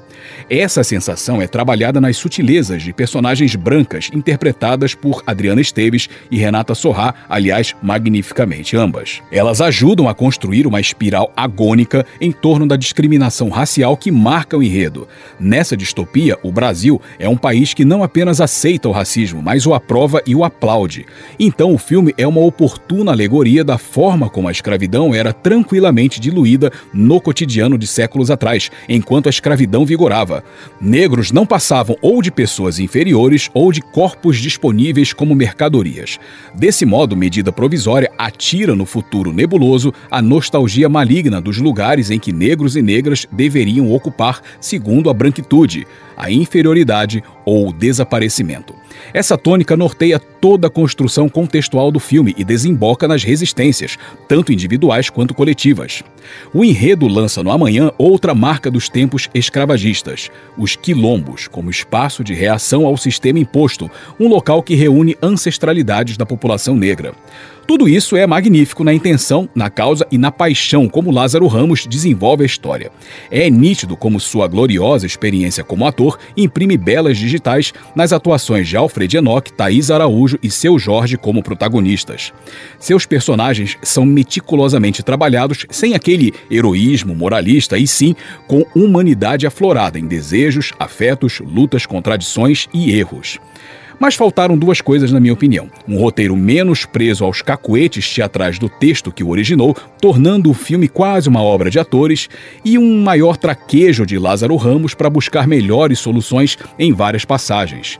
Essa 0.49 0.83
sensação 0.83 1.41
é 1.41 1.47
trabalhada 1.47 2.01
nas 2.01 2.17
sutilezas 2.17 2.83
de 2.83 2.93
personagens 2.93 3.55
brancas 3.55 4.09
interpretadas 4.13 4.93
por 4.93 5.23
Adriana 5.25 5.61
Esteves 5.61 6.09
e 6.29 6.37
Renata 6.37 6.75
Sorrá, 6.75 7.13
aliás, 7.29 7.75
magnificamente 7.81 8.75
ambas. 8.75 9.21
Elas 9.31 9.61
ajudam 9.61 10.07
a 10.09 10.15
construir 10.15 10.65
uma 10.67 10.79
espiral 10.79 11.31
agônica 11.35 12.05
em 12.19 12.31
torno 12.31 12.67
da 12.67 12.75
discriminação 12.75 13.49
racial 13.49 13.95
que 13.95 14.11
marca 14.11 14.57
o 14.57 14.63
enredo. 14.63 15.07
Nessa 15.39 15.77
distopia, 15.77 16.37
o 16.43 16.51
Brasil 16.51 17.01
é 17.17 17.27
um 17.27 17.37
país 17.37 17.73
que 17.73 17.85
não 17.85 18.03
apenas 18.03 18.41
aceita 18.41 18.89
o 18.89 18.91
racismo, 18.91 19.41
mas 19.41 19.65
o 19.65 19.73
aprova 19.73 20.21
e 20.25 20.35
o 20.35 20.43
aplaude. 20.43 21.05
Então, 21.39 21.73
o 21.73 21.77
filme 21.77 22.13
é 22.17 22.27
uma 22.27 22.41
oportuna 22.41 23.11
alegoria 23.11 23.63
da 23.63 23.77
forma 23.77 24.29
como 24.29 24.47
a 24.47 24.51
escravidão 24.51 25.13
era 25.13 25.33
tranquilamente 25.33 26.19
diluída 26.19 26.71
no 26.99 27.21
cotidiano 27.21 27.77
de 27.77 27.87
séculos 27.87 28.29
atrás, 28.29 28.69
enquanto 28.87 29.27
a 29.27 29.29
escravidão 29.29 29.85
vigorava. 29.85 30.43
Negros 30.81 31.31
não 31.31 31.45
passavam 31.45 31.95
ou 32.01 32.21
de 32.21 32.29
pessoas 32.29 32.77
inferiores 32.77 33.49
ou 33.53 33.71
de 33.71 33.81
corpos 33.81 34.37
disponíveis 34.37 35.13
como 35.13 35.33
mercadorias. 35.33 36.19
Desse 36.53 36.85
modo, 36.85 37.15
medida 37.15 37.51
provisória 37.51 38.11
atira 38.17 38.75
no 38.75 38.85
futuro 38.85 39.31
nebuloso 39.31 39.93
a 40.11 40.21
nostalgia 40.21 40.89
maligna 40.89 41.39
dos 41.39 41.57
lugares 41.57 42.11
em 42.11 42.19
que 42.19 42.33
negros 42.33 42.75
e 42.75 42.81
negras 42.81 43.25
deveriam 43.31 43.91
ocupar 43.91 44.41
segundo 44.59 45.09
a 45.09 45.13
branquitude, 45.13 45.87
a 46.17 46.29
inferioridade 46.29 47.23
ou 47.45 47.69
o 47.69 47.73
desaparecimento. 47.73 48.75
Essa 49.13 49.37
tônica 49.37 49.77
norteia 49.77 50.19
toda 50.41 50.67
a 50.67 50.69
construção 50.69 51.27
contextual 51.27 51.91
do 51.91 51.99
filme 51.99 52.33
e 52.37 52.43
desemboca 52.43 53.07
nas 53.07 53.23
resistências, 53.23 53.97
tanto 54.27 54.51
individuais 54.51 55.09
quanto 55.09 55.33
coletivas. 55.33 56.03
O 56.53 56.63
enredo 56.63 57.07
lança 57.07 57.43
no 57.43 57.51
amanhã 57.51 57.91
outra 57.97 58.33
marca 58.33 58.69
dos 58.69 58.89
tempos 58.89 59.29
escravagistas, 59.33 60.29
os 60.57 60.75
quilombos, 60.75 61.47
como 61.47 61.69
espaço 61.69 62.23
de 62.23 62.33
reação 62.33 62.85
ao 62.85 62.97
sistema 62.97 63.39
imposto, 63.39 63.89
um 64.19 64.27
local 64.27 64.63
que 64.63 64.75
reúne 64.75 65.17
ancestralidades 65.21 66.17
da 66.17 66.25
população 66.25 66.75
negra. 66.75 67.13
Tudo 67.69 67.87
isso 67.87 68.17
é 68.17 68.25
magnífico 68.25 68.83
na 68.83 68.91
intenção, 68.91 69.47
na 69.53 69.69
causa 69.69 70.07
e 70.11 70.17
na 70.17 70.31
paixão 70.31 70.89
como 70.89 71.11
Lázaro 71.11 71.45
Ramos 71.45 71.85
desenvolve 71.85 72.41
a 72.41 72.45
história. 72.47 72.91
É 73.29 73.47
nítido 73.47 73.95
como 73.95 74.19
sua 74.19 74.47
gloriosa 74.47 75.05
experiência 75.05 75.63
como 75.63 75.85
ator 75.85 76.17
imprime 76.35 76.75
belas 76.75 77.15
digitais 77.15 77.71
nas 77.95 78.11
atuações 78.11 78.67
de 78.67 78.75
Alfred 78.75 79.17
Enoch, 79.17 79.53
Thaís 79.53 79.91
Araújo 79.91 80.39
e 80.41 80.49
seu 80.49 80.79
Jorge 80.79 81.15
como 81.15 81.43
protagonistas. 81.43 82.33
Seus 82.79 83.05
personagens 83.05 83.77
são 83.83 84.03
meticulosamente 84.03 85.03
trabalhados 85.03 85.67
sem 85.69 85.93
aquele 85.93 86.33
heroísmo 86.49 87.13
moralista 87.13 87.77
e 87.77 87.85
sim 87.85 88.15
com 88.47 88.65
humanidade 88.73 89.45
aflorada 89.45 89.99
em 89.99 90.07
desejos, 90.07 90.73
afetos, 90.79 91.39
lutas, 91.39 91.85
contradições 91.85 92.67
e 92.73 92.97
erros. 92.97 93.37
Mas 93.99 94.15
faltaram 94.15 94.57
duas 94.57 94.79
coisas, 94.79 95.11
na 95.11 95.19
minha 95.19 95.33
opinião. 95.33 95.69
Um 95.87 95.97
roteiro 95.97 96.35
menos 96.35 96.85
preso 96.85 97.25
aos 97.25 97.41
cacuetes 97.41 98.11
teatrais 98.11 98.57
do 98.57 98.69
texto 98.69 99.11
que 99.11 99.23
o 99.23 99.29
originou, 99.29 99.75
tornando 100.01 100.49
o 100.49 100.53
filme 100.53 100.87
quase 100.87 101.27
uma 101.27 101.43
obra 101.43 101.69
de 101.69 101.77
atores, 101.77 102.29
e 102.63 102.77
um 102.77 103.03
maior 103.03 103.35
traquejo 103.35 104.05
de 104.05 104.17
Lázaro 104.17 104.55
Ramos 104.55 104.93
para 104.93 105.09
buscar 105.09 105.47
melhores 105.47 105.99
soluções 105.99 106.57
em 106.77 106.93
várias 106.93 107.25
passagens. 107.25 107.99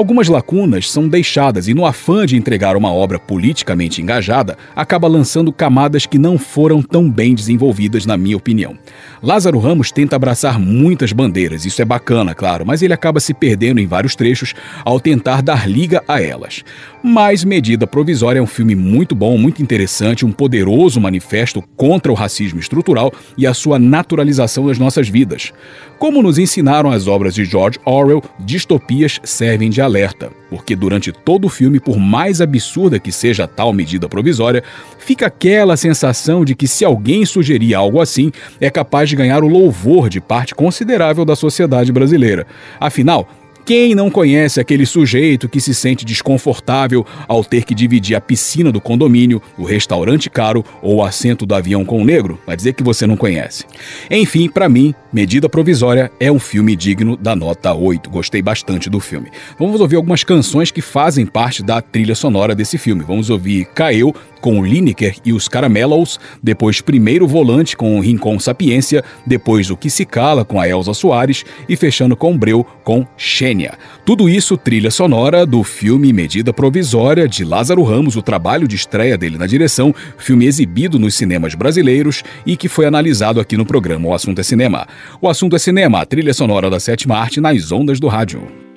Algumas 0.00 0.28
lacunas 0.28 0.90
são 0.90 1.06
deixadas 1.06 1.68
e, 1.68 1.74
no 1.74 1.84
afã 1.84 2.24
de 2.24 2.34
entregar 2.34 2.74
uma 2.74 2.90
obra 2.90 3.18
politicamente 3.18 4.00
engajada, 4.00 4.56
acaba 4.74 5.06
lançando 5.06 5.52
camadas 5.52 6.06
que 6.06 6.16
não 6.16 6.38
foram 6.38 6.80
tão 6.80 7.10
bem 7.10 7.34
desenvolvidas, 7.34 8.06
na 8.06 8.16
minha 8.16 8.38
opinião. 8.38 8.78
Lázaro 9.22 9.58
Ramos 9.58 9.92
tenta 9.92 10.16
abraçar 10.16 10.58
muitas 10.58 11.12
bandeiras, 11.12 11.66
isso 11.66 11.82
é 11.82 11.84
bacana, 11.84 12.34
claro, 12.34 12.64
mas 12.64 12.80
ele 12.80 12.94
acaba 12.94 13.20
se 13.20 13.34
perdendo 13.34 13.78
em 13.78 13.86
vários 13.86 14.16
trechos 14.16 14.54
ao 14.86 14.98
tentar 14.98 15.42
dar 15.42 15.68
liga 15.68 16.02
a 16.08 16.18
elas. 16.18 16.64
Mas 17.02 17.44
Medida 17.44 17.86
Provisória 17.86 18.38
é 18.38 18.42
um 18.42 18.46
filme 18.46 18.74
muito 18.74 19.14
bom, 19.14 19.36
muito 19.36 19.62
interessante, 19.62 20.24
um 20.24 20.32
poderoso 20.32 20.98
manifesto 20.98 21.62
contra 21.76 22.10
o 22.10 22.14
racismo 22.14 22.58
estrutural 22.58 23.12
e 23.36 23.46
a 23.46 23.52
sua 23.52 23.78
naturalização 23.78 24.66
das 24.66 24.78
nossas 24.78 25.10
vidas. 25.10 25.52
Como 25.98 26.22
nos 26.22 26.38
ensinaram 26.38 26.90
as 26.90 27.06
obras 27.06 27.34
de 27.34 27.44
George 27.44 27.78
Orwell, 27.84 28.22
distopias 28.38 29.20
servem 29.22 29.68
de 29.68 29.82
alerta, 29.90 30.30
porque 30.48 30.76
durante 30.76 31.12
todo 31.12 31.46
o 31.46 31.48
filme, 31.48 31.80
por 31.80 31.98
mais 31.98 32.40
absurda 32.40 32.98
que 32.98 33.10
seja 33.10 33.46
tal 33.48 33.72
medida 33.72 34.08
provisória, 34.08 34.62
fica 34.98 35.26
aquela 35.26 35.76
sensação 35.76 36.44
de 36.44 36.54
que 36.54 36.68
se 36.68 36.84
alguém 36.84 37.26
sugerir 37.26 37.74
algo 37.74 38.00
assim, 38.00 38.30
é 38.60 38.70
capaz 38.70 39.08
de 39.08 39.16
ganhar 39.16 39.42
o 39.42 39.48
louvor 39.48 40.08
de 40.08 40.20
parte 40.20 40.54
considerável 40.54 41.24
da 41.24 41.34
sociedade 41.34 41.92
brasileira. 41.92 42.46
Afinal, 42.78 43.28
quem 43.64 43.94
não 43.94 44.10
conhece 44.10 44.60
aquele 44.60 44.86
sujeito 44.86 45.48
que 45.48 45.60
se 45.60 45.74
sente 45.74 46.04
desconfortável 46.04 47.06
ao 47.28 47.44
ter 47.44 47.64
que 47.64 47.74
dividir 47.74 48.16
a 48.16 48.20
piscina 48.20 48.72
do 48.72 48.80
condomínio, 48.80 49.42
o 49.56 49.64
restaurante 49.64 50.28
caro 50.28 50.64
ou 50.82 50.96
o 50.96 51.04
assento 51.04 51.46
do 51.46 51.54
avião 51.54 51.84
com 51.84 52.00
o 52.00 52.04
negro? 52.04 52.38
Vai 52.46 52.56
dizer 52.56 52.72
que 52.72 52.82
você 52.82 53.06
não 53.06 53.16
conhece. 53.16 53.64
Enfim, 54.10 54.48
para 54.48 54.68
mim, 54.68 54.94
Medida 55.12 55.48
Provisória 55.48 56.10
é 56.20 56.30
um 56.30 56.38
filme 56.38 56.76
digno 56.76 57.16
da 57.16 57.34
nota 57.34 57.74
8. 57.74 58.08
Gostei 58.10 58.40
bastante 58.40 58.88
do 58.88 59.00
filme. 59.00 59.30
Vamos 59.58 59.80
ouvir 59.80 59.96
algumas 59.96 60.22
canções 60.22 60.70
que 60.70 60.80
fazem 60.80 61.26
parte 61.26 61.62
da 61.62 61.80
trilha 61.80 62.14
sonora 62.14 62.54
desse 62.54 62.78
filme. 62.78 63.04
Vamos 63.04 63.30
ouvir 63.30 63.66
Caeu 63.74 64.14
com 64.40 64.58
o 64.58 64.64
Lineker 64.64 65.16
e 65.24 65.32
os 65.32 65.48
Caramelos, 65.48 66.18
depois 66.42 66.80
Primeiro 66.80 67.26
Volante 67.26 67.76
com 67.76 67.96
o 67.96 68.00
Rincon 68.00 68.38
Sapiência, 68.38 69.04
depois 69.26 69.70
O 69.70 69.76
Que 69.76 69.90
Se 69.90 70.04
Cala 70.04 70.44
com 70.44 70.60
a 70.60 70.68
Elza 70.68 70.94
Soares 70.94 71.44
e 71.68 71.76
fechando 71.76 72.16
com 72.16 72.36
Breu 72.36 72.64
com 72.84 73.06
Xênia. 73.16 73.74
Tudo 74.04 74.28
isso 74.28 74.56
trilha 74.56 74.90
sonora 74.90 75.44
do 75.44 75.62
filme 75.62 76.12
Medida 76.12 76.52
Provisória 76.52 77.28
de 77.28 77.44
Lázaro 77.44 77.82
Ramos, 77.82 78.16
o 78.16 78.22
trabalho 78.22 78.66
de 78.66 78.76
estreia 78.76 79.16
dele 79.16 79.38
na 79.38 79.46
direção, 79.46 79.94
filme 80.18 80.46
exibido 80.46 80.98
nos 80.98 81.14
cinemas 81.14 81.54
brasileiros 81.54 82.22
e 82.46 82.56
que 82.56 82.68
foi 82.68 82.86
analisado 82.86 83.40
aqui 83.40 83.56
no 83.56 83.66
programa 83.66 84.08
O 84.08 84.14
Assunto 84.14 84.40
é 84.40 84.44
Cinema. 84.44 84.86
O 85.20 85.28
Assunto 85.28 85.56
é 85.56 85.58
Cinema, 85.58 86.00
a 86.00 86.06
trilha 86.06 86.34
sonora 86.34 86.70
da 86.70 86.80
sétima 86.80 87.16
arte 87.16 87.40
nas 87.40 87.70
ondas 87.70 88.00
do 88.00 88.08
rádio. 88.08 88.69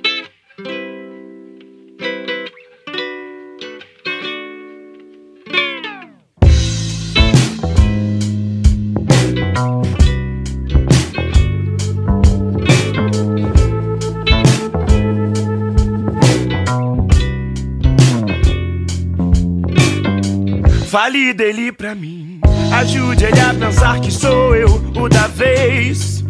Fale 20.94 21.34
dele 21.34 21.72
pra 21.72 21.96
mim. 21.96 22.40
Ajude 22.72 23.26
ele 23.26 23.40
a 23.40 23.52
pensar 23.52 24.00
que 24.00 24.12
sou 24.12 24.56
eu 24.56 24.70
o 24.96 25.10
da 25.10 25.26
vez. 25.26 26.24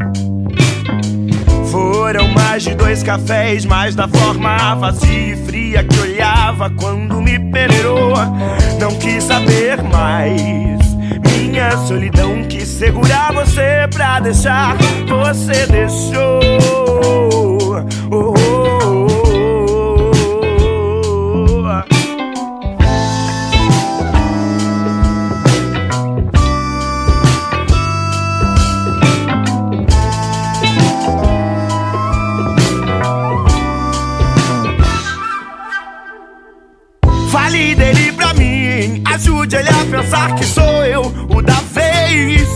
Foram 1.69 2.29
mais 2.29 2.63
de 2.63 2.73
dois 2.73 3.03
cafés, 3.03 3.65
mais 3.65 3.93
da 3.93 4.07
forma 4.07 4.73
vazia 4.75 5.33
e 5.33 5.45
fria 5.45 5.83
que 5.83 5.99
olhava 5.99 6.69
quando 6.69 7.21
me 7.21 7.37
peneirou. 7.51 8.13
Não 8.79 8.97
quis 8.99 9.25
saber 9.25 9.83
mais. 9.83 10.79
Minha 11.29 11.71
solidão 11.85 12.45
quis 12.45 12.69
segurar 12.69 13.33
você 13.33 13.85
pra 13.93 14.21
deixar. 14.21 14.77
Você 15.09 15.67
deixou. 15.67 16.39
Oh, 16.71 17.85
oh, 18.09 18.33
oh, 18.33 18.42
pensar 40.13 40.35
que 40.35 40.45
sou 40.45 40.85
eu 40.85 41.01
o 41.01 41.41
da 41.41 41.55
vez. 41.73 42.47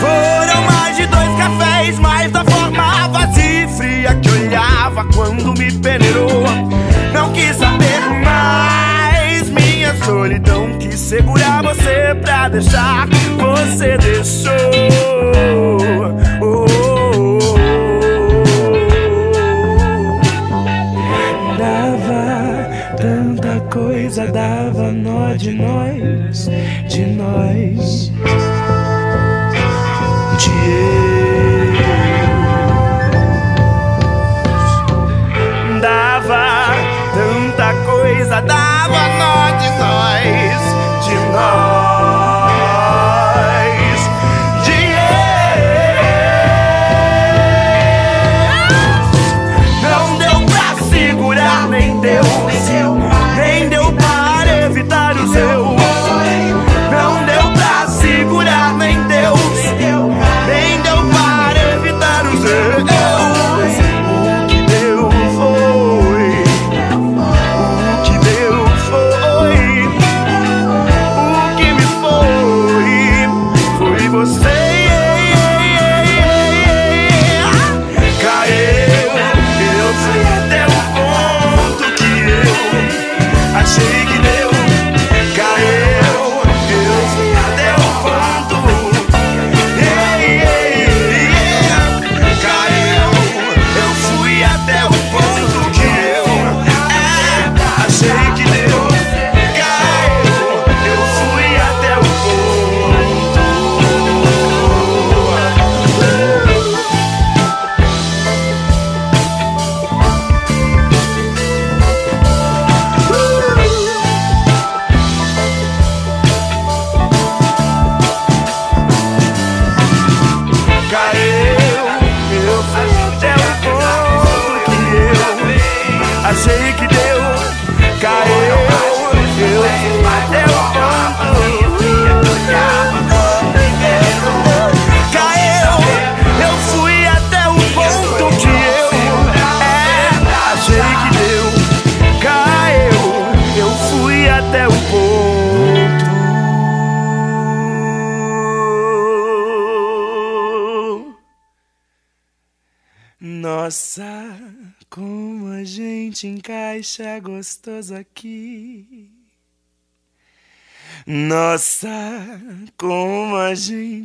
Foram 0.00 0.62
mais 0.62 0.96
de 0.96 1.06
dois 1.06 1.36
cafés, 1.38 1.98
mais 2.00 2.32
da 2.32 2.44
forma 2.44 3.08
vazia 3.08 3.64
e 3.64 3.68
fria 3.68 4.14
que 4.16 4.28
olhava 4.28 5.04
quando 5.14 5.54
me 5.56 5.70
peneirou. 5.72 6.44
Não 7.12 7.32
quis 7.32 7.56
saber 7.56 8.00
mais, 8.24 9.48
minha 9.50 9.94
solidão 10.04 10.76
quis 10.78 10.98
segurar 10.98 11.62
você 11.62 12.16
pra 12.20 12.48
deixar. 12.48 13.06
Você 13.38 13.97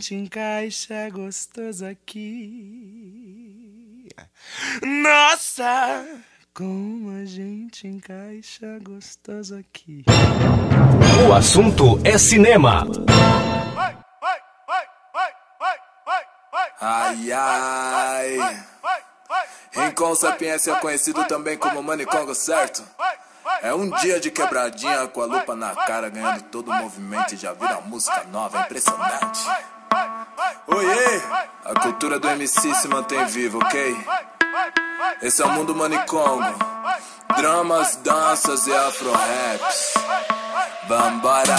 gente 0.03 0.15
encaixa 0.15 1.09
gostoso 1.09 1.85
aqui. 1.85 3.29
Nossa, 4.83 6.05
como 6.53 7.21
a 7.21 7.23
gente 7.23 7.87
encaixa 7.87 8.79
gostoso 8.81 9.55
aqui. 9.55 10.03
O 11.25 11.31
assunto 11.33 12.01
é 12.03 12.17
cinema. 12.17 12.85
Ai, 16.81 17.31
ai. 17.31 18.65
Rincon 19.71 20.15
Sapiência 20.15 20.73
é 20.73 20.79
conhecido 20.81 21.23
também 21.27 21.57
como 21.57 21.81
Manicongo, 21.81 22.35
certo? 22.35 22.83
É 23.61 23.73
um 23.73 23.89
dia 23.89 24.19
de 24.19 24.29
quebradinha 24.29 25.07
com 25.07 25.21
a 25.21 25.25
lupa 25.25 25.55
na 25.55 25.73
cara, 25.73 26.09
ganhando 26.09 26.43
todo 26.43 26.69
o 26.69 26.73
movimento 26.73 27.35
e 27.35 27.37
já 27.37 27.53
vira 27.53 27.79
música 27.79 28.25
nova, 28.25 28.59
impressionante. 28.59 29.39
Oiê! 30.67 31.21
A 31.65 31.79
cultura 31.79 32.19
do 32.19 32.27
MC 32.29 32.73
se 32.75 32.87
mantém 32.87 33.25
viva, 33.25 33.57
ok? 33.57 34.05
Esse 35.21 35.41
é 35.41 35.45
o 35.45 35.51
mundo 35.51 35.75
Manicongo. 35.75 36.55
Dramas, 37.35 37.95
danças 37.97 38.67
e 38.67 38.73
afro-raps. 38.73 39.93
Vambora! 40.87 41.55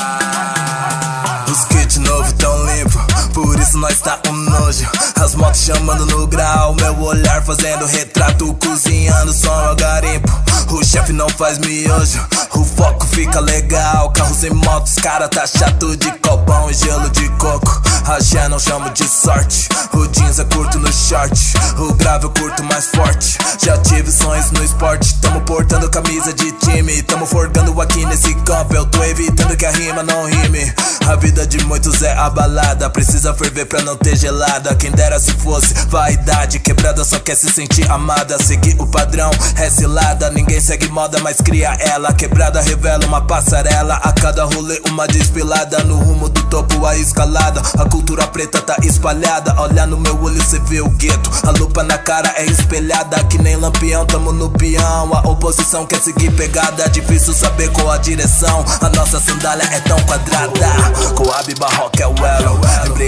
Os 1.50 1.64
kits 1.66 1.98
novos 1.98 2.32
tão 2.34 2.56
limpo, 2.66 2.98
por 3.34 3.58
isso 3.58 3.76
nós 3.78 4.00
tá 4.00 4.18
um 4.28 4.32
nojo. 4.32 4.88
As 5.20 5.34
motos 5.34 5.62
chamando 5.62 6.06
no 6.06 6.26
grau, 6.26 6.74
meu 6.74 6.98
olhar 7.00 7.44
fazendo 7.44 7.84
retrato, 7.84 8.54
cozinhando 8.54 9.32
som 9.32 9.60
eu 9.64 9.74
garimpo. 9.74 10.32
O 10.70 10.84
chefe 10.84 11.12
não 11.12 11.28
faz 11.28 11.58
miojo, 11.58 12.24
o 12.54 12.64
foco 12.64 13.04
fica 13.06 13.40
legal. 13.40 14.10
Carros 14.12 14.44
em 14.44 14.50
motos, 14.50 14.94
cara 14.94 15.28
tá 15.28 15.46
chato 15.46 15.96
de 15.96 16.10
copão 16.18 16.70
e 16.70 16.74
gelo 16.74 17.10
de 17.10 17.28
coco. 17.30 17.82
A 18.06 18.20
Gé 18.20 18.48
não 18.48 18.58
chamo 18.58 18.90
de 18.90 19.08
sorte, 19.08 19.66
o 19.94 20.06
jeans 20.08 20.38
é 20.38 20.44
curto 20.44 20.78
no 20.78 20.92
short, 20.92 21.54
o 21.78 21.94
grave 21.94 22.26
eu 22.26 22.30
curto 22.30 22.62
mais 22.62 22.86
forte. 22.86 23.38
Já 23.64 23.78
tive 23.78 24.12
sonhos 24.12 24.50
no 24.50 24.62
esporte, 24.62 25.18
tamo 25.22 25.40
portando 25.40 25.88
camisa 25.88 26.30
de 26.34 26.52
time, 26.52 27.02
tamo 27.02 27.24
forgando 27.24 27.80
aqui 27.80 28.04
nesse 28.04 28.34
campo. 28.36 28.74
Eu 28.74 28.84
tô 28.84 29.02
evitando 29.04 29.56
que 29.56 29.64
a 29.64 29.70
rima 29.70 30.02
não 30.02 30.26
rime. 30.26 30.70
A 31.08 31.16
vida 31.16 31.46
de 31.46 31.64
muitos 31.64 32.02
é 32.02 32.12
abalada, 32.12 32.90
precisa 32.90 33.23
precisa 33.24 33.34
ferver 33.34 33.64
pra 33.64 33.82
não 33.82 33.96
ter 33.96 34.16
gelada. 34.16 34.74
Quem 34.74 34.90
dera 34.90 35.18
se 35.18 35.32
fosse 35.32 35.72
vaidade. 35.88 36.58
Quebrada 36.58 37.04
só 37.04 37.18
quer 37.18 37.36
se 37.36 37.50
sentir 37.50 37.90
amada. 37.90 38.36
Seguir 38.42 38.76
o 38.78 38.86
padrão 38.86 39.30
é 39.56 39.70
cilada. 39.70 40.30
Ninguém 40.30 40.60
segue 40.60 40.88
moda, 40.88 41.18
mas 41.20 41.38
cria 41.38 41.74
ela. 41.80 42.12
Quebrada 42.12 42.60
revela 42.60 43.06
uma 43.06 43.22
passarela. 43.22 43.94
A 43.94 44.12
cada 44.12 44.44
rolê, 44.44 44.80
uma 44.88 45.06
desfilada. 45.06 45.78
No 45.84 45.96
rumo 45.96 46.28
do 46.28 46.42
topo, 46.44 46.84
a 46.84 46.96
escalada. 46.96 47.62
A 47.78 47.88
cultura 47.88 48.26
preta 48.26 48.60
tá 48.60 48.76
espalhada. 48.82 49.54
Olha 49.58 49.86
no 49.86 49.98
meu 49.98 50.20
olho, 50.22 50.42
cê 50.42 50.58
vê 50.66 50.80
o 50.80 50.88
gueto. 50.90 51.30
A 51.46 51.50
lupa 51.50 51.82
na 51.82 51.96
cara 51.96 52.34
é 52.36 52.44
espelhada. 52.44 53.22
Que 53.24 53.38
nem 53.38 53.56
lampião, 53.56 54.04
tamo 54.04 54.32
no 54.32 54.50
peão. 54.50 55.14
A 55.14 55.20
oposição 55.28 55.86
quer 55.86 56.00
seguir 56.00 56.30
pegada. 56.32 56.88
Difícil 56.90 57.32
saber 57.32 57.70
qual 57.70 57.90
a 57.90 57.96
direção. 57.96 58.64
A 58.82 58.88
nossa 58.90 59.18
sandália 59.18 59.64
é 59.72 59.80
tão 59.80 59.98
quadrada. 60.00 60.66
Coab 61.14 61.54
Barroca 61.54 62.02
é 62.02 62.06
o 62.06 62.14
elo. 62.26 62.60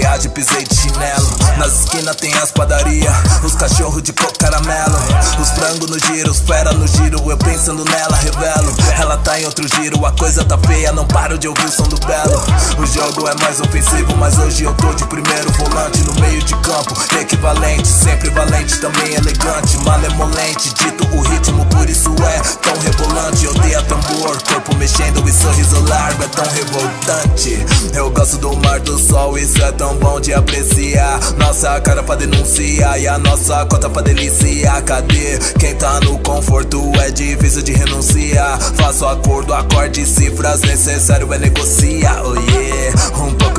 Embreagem, 0.07 0.31
pisei 0.31 0.63
de 0.63 0.73
chinelo. 0.73 1.27
Nas 1.57 1.81
esquinas 1.81 2.15
tem 2.15 2.33
as 2.35 2.49
padaria. 2.49 3.11
Os 3.43 3.55
cachorros 3.55 4.01
de 4.01 4.13
coco 4.13 4.39
caramelo. 4.39 4.95
Os 5.37 5.49
frangos 5.49 5.89
no 5.89 5.99
giro, 5.99 6.31
os 6.31 6.39
fera 6.39 6.71
no 6.71 6.87
giro. 6.87 7.29
Eu 7.29 7.37
pensando 7.37 7.83
nela, 7.83 8.15
revelo. 8.15 8.73
Ela 8.97 9.17
tá 9.17 9.37
em 9.37 9.45
outro 9.45 9.67
giro, 9.75 10.05
a 10.05 10.11
coisa 10.13 10.45
tá 10.45 10.57
feia. 10.59 10.93
Não 10.93 11.05
paro 11.05 11.37
de 11.37 11.49
ouvir 11.49 11.65
o 11.65 11.71
som 11.71 11.83
do 11.83 11.99
belo. 12.05 12.41
O 12.79 12.85
jogo 12.85 13.27
é 13.27 13.35
mais 13.43 13.59
ofensivo, 13.59 14.15
mas 14.15 14.37
hoje 14.37 14.63
eu 14.63 14.73
tô 14.75 14.93
de 14.93 15.03
primeiro 15.07 15.51
volante 15.51 15.99
no 16.03 16.13
meio 16.21 16.41
de 16.41 16.55
campo. 16.55 16.95
Equivalente, 17.19 17.87
sempre 17.89 18.29
valente, 18.29 18.79
também 18.79 19.13
elegante. 19.13 19.77
Malemolente, 19.83 20.73
dito 20.73 21.05
o 21.17 21.21
ritmo, 21.21 21.65
por 21.65 21.89
isso 21.89 22.15
é 22.23 22.39
tão 22.61 22.79
rebolante. 22.79 23.47
Odeia 23.47 23.81
tambor, 23.83 24.41
corpo 24.43 24.73
mexendo 24.77 25.27
e 25.27 25.33
sorriso 25.33 25.83
largo 25.89 26.23
é 26.23 26.27
tão 26.27 26.45
revoltante. 26.45 27.65
Eu 27.93 28.09
gosto 28.11 28.37
do 28.37 28.55
mar 28.57 28.79
do 28.79 28.97
sol, 28.97 29.37
isso 29.37 29.61
é 29.61 29.71
tão 29.73 29.96
bom 29.97 30.19
de 30.19 30.33
apreciar. 30.33 31.19
Nossa 31.37 31.79
cara 31.81 32.03
pra 32.03 32.15
denunciar 32.15 32.99
e 32.99 33.07
a 33.07 33.17
nossa 33.17 33.65
cota 33.65 33.89
pra 33.89 34.01
deliciar. 34.01 34.81
Cadê 34.83 35.39
quem 35.59 35.75
tá 35.75 35.99
no 36.01 36.17
conforto? 36.19 36.91
É 37.01 37.11
difícil 37.11 37.61
de 37.61 37.73
renunciar. 37.73 38.59
Faço 38.75 39.05
acordo, 39.05 39.53
acorde, 39.53 40.05
cifras, 40.05 40.61
necessário 40.61 41.31
é 41.33 41.37
negociar. 41.37 42.21
Oh 42.25 42.35
yeah, 42.35 43.23
um 43.23 43.33
pouco 43.35 43.56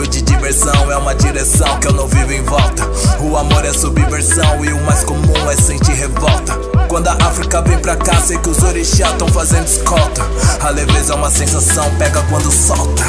diversão 0.48 0.90
é 0.90 0.96
uma 0.96 1.14
direção 1.14 1.78
que 1.78 1.88
eu 1.88 1.92
não 1.92 2.08
vivo 2.08 2.32
em 2.32 2.42
volta. 2.42 2.82
O 3.20 3.36
amor 3.36 3.66
é 3.66 3.72
subversão 3.72 4.64
e 4.64 4.72
o 4.72 4.82
mais 4.82 5.04
comum 5.04 5.50
é 5.50 5.54
sentir 5.54 5.92
revolta. 5.92 6.54
Quando 6.88 7.06
a 7.08 7.12
África 7.12 7.60
vem 7.60 7.78
pra 7.78 7.94
cá, 7.96 8.18
sei 8.22 8.38
que 8.38 8.48
os 8.48 8.62
orixás 8.62 9.14
tão 9.18 9.28
fazendo 9.28 9.66
escolta. 9.66 10.22
A 10.62 10.70
leveza 10.70 11.12
é 11.12 11.16
uma 11.16 11.30
sensação, 11.30 11.84
pega 11.98 12.22
quando 12.30 12.50
solta. 12.50 13.04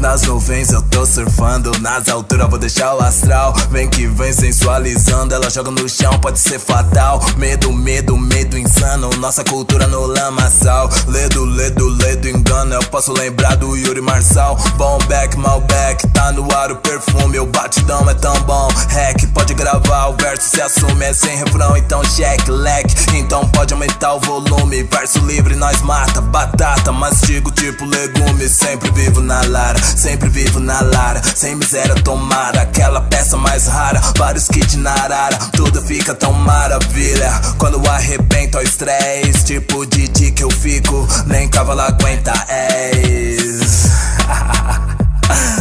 Nas 0.00 0.22
nuvens 0.22 0.72
eu 0.72 0.82
tô 0.82 1.06
surfando, 1.06 1.70
nas 1.78 2.08
alturas 2.08 2.50
vou 2.50 2.58
deixar 2.58 2.96
o 2.96 3.00
astral. 3.00 3.54
Vem 3.70 3.88
que 3.88 4.08
vem 4.08 4.32
sensualizando, 4.32 5.32
ela 5.32 5.48
joga 5.48 5.70
no 5.70 5.88
chão, 5.88 6.18
pode 6.18 6.40
ser 6.40 6.58
fatal. 6.58 7.20
Medo, 7.36 7.72
medo, 7.72 8.18
medo 8.18 8.58
insano, 8.58 9.08
nossa 9.18 9.44
cultura 9.44 9.86
no 9.86 10.04
lamaçal. 10.04 10.88
Ledo, 11.06 11.44
ledo, 11.44 11.88
ledo 11.88 12.28
engano, 12.28 12.74
eu 12.74 12.82
posso 12.86 13.12
lembrar 13.12 13.56
do 13.56 13.76
Yuri 13.76 14.00
Marçal. 14.00 14.56
Bom 14.76 14.98
back, 15.06 15.36
Malbec, 15.36 16.08
tá 16.08 16.32
no 16.32 16.52
ar 16.56 16.71
o 16.72 16.76
perfume, 16.76 17.38
o 17.38 17.46
batidão 17.46 18.08
é 18.08 18.14
tão 18.14 18.34
bom. 18.42 18.68
Hack, 18.88 19.26
pode 19.34 19.52
gravar, 19.54 20.08
o 20.08 20.16
verso 20.16 20.48
se 20.48 20.60
assume, 20.60 21.04
é 21.04 21.12
sem 21.12 21.36
refrão, 21.36 21.76
então 21.76 22.02
check, 22.02 22.48
leque. 22.48 22.94
Então 23.14 23.46
pode 23.48 23.74
aumentar 23.74 24.14
o 24.14 24.20
volume, 24.20 24.82
verso 24.84 25.18
livre 25.20 25.54
nós 25.54 25.82
mata, 25.82 26.20
batata, 26.20 26.90
mastigo 26.90 27.50
tipo 27.50 27.84
legume. 27.84 28.48
Sempre 28.48 28.90
vivo 28.92 29.20
na 29.20 29.42
lara, 29.42 29.78
sempre 29.82 30.28
vivo 30.28 30.60
na 30.60 30.80
lara, 30.80 31.20
sem 31.34 31.54
miséria 31.54 31.94
tomar 31.96 32.56
aquela 32.56 33.02
peça 33.02 33.36
mais 33.36 33.66
rara. 33.66 34.00
Vários 34.16 34.48
kits 34.48 34.76
na 34.76 34.92
arara, 34.92 35.36
tudo 35.52 35.82
fica 35.82 36.14
tão 36.14 36.32
maravilha. 36.32 37.30
Quando 37.58 37.86
arrebenta 37.88 38.58
o 38.58 38.62
estresse, 38.62 39.44
tipo 39.44 39.84
de 39.86 40.08
dia 40.08 40.32
que 40.32 40.42
eu 40.42 40.50
fico, 40.50 41.06
nem 41.26 41.48
cavalo 41.48 41.82
aguenta 41.82 42.32
és. 42.48 43.90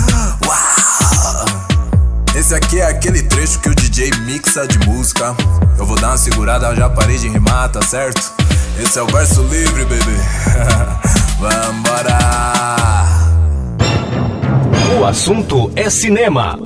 Esse 2.42 2.56
aqui 2.56 2.80
é 2.80 2.86
aquele 2.86 3.22
trecho 3.22 3.60
que 3.60 3.70
o 3.70 3.76
DJ 3.76 4.10
mixa 4.26 4.68
de 4.68 4.80
música. 4.88 5.36
Eu 5.78 5.86
vou 5.86 5.96
dar 6.02 6.08
uma 6.08 6.18
segurada, 6.18 6.76
já 6.76 6.90
parei 6.90 7.16
de 7.16 7.30
rimar, 7.30 7.72
tá 7.72 7.84
certo? 7.84 8.34
Esse 8.82 8.98
é 8.98 9.04
o 9.04 9.06
verso 9.06 9.44
livre, 9.44 9.86
bebê. 9.86 10.18
Vambora! 11.38 12.18
O 15.00 15.06
assunto 15.06 15.72
é 15.76 15.88
cinema. 15.88 16.58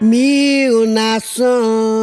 Mil 0.00 0.86
nações 0.86 2.02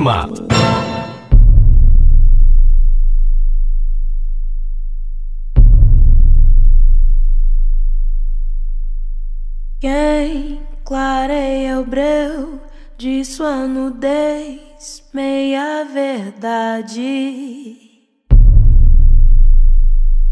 Cinema. 0.00 0.28
Quem 9.78 10.60
clareia 10.84 11.80
o 11.80 11.84
breu 11.84 12.60
de 12.96 13.24
sua 13.24 13.66
nudez, 13.66 15.04
meia 15.12 15.84
verdade. 15.84 17.76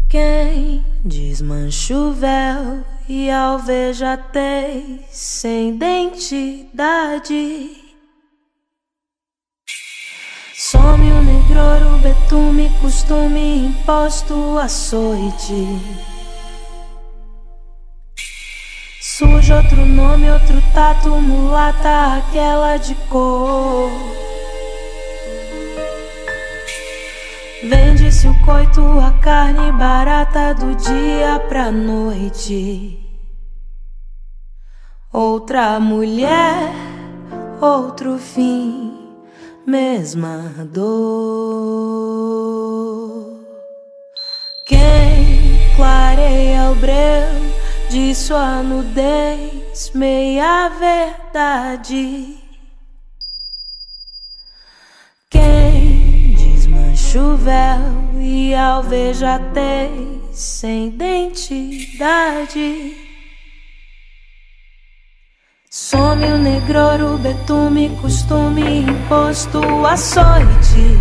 Quem 0.07 0.83
desmancha 1.05 1.95
o 1.95 2.11
véu 2.11 2.83
e 3.07 3.29
alvejatez 3.29 5.01
sem 5.11 5.75
identidade. 5.75 6.69
Some 11.59 11.67
o 11.67 11.79
negror, 11.79 11.93
o 11.93 11.97
betume, 11.97 12.69
costume 12.81 13.67
imposto 13.67 14.57
açoite. 14.57 15.67
Surge 19.01 19.53
outro 19.53 19.85
nome, 19.85 20.31
outro 20.31 20.61
tato, 20.73 21.09
mulata, 21.09 22.17
aquela 22.17 22.77
de 22.77 22.95
cor. 23.09 23.91
Vende-se 27.61 28.27
o 28.27 28.45
coito, 28.45 28.81
a 28.99 29.11
carne 29.19 29.71
barata 29.73 30.53
do 30.53 30.73
dia 30.75 31.39
pra 31.49 31.69
noite. 31.71 32.97
Outra 35.11 35.77
mulher, 35.79 36.71
outro 37.59 38.17
fim, 38.17 38.88
mesma 39.69 40.51
dor. 40.73 40.89
Quem 44.65 45.75
clareia 45.75 46.71
o 46.71 46.75
breu 46.75 47.29
de 47.89 48.15
sua 48.15 48.63
nudez, 48.63 49.91
meia 49.93 50.69
verdade. 50.69 52.39
Quem 55.29 56.33
desmancha 56.35 57.21
o 57.21 57.37
véu 57.37 58.19
e 58.19 58.55
alvejatez 58.55 59.91
sem 60.33 60.87
identidade. 60.87 61.99
Some 65.71 66.25
o 66.25 66.37
negror, 66.39 66.99
o 66.99 67.17
betume, 67.19 67.95
costume 68.01 68.81
imposto, 68.81 69.61
açoite. 69.85 70.97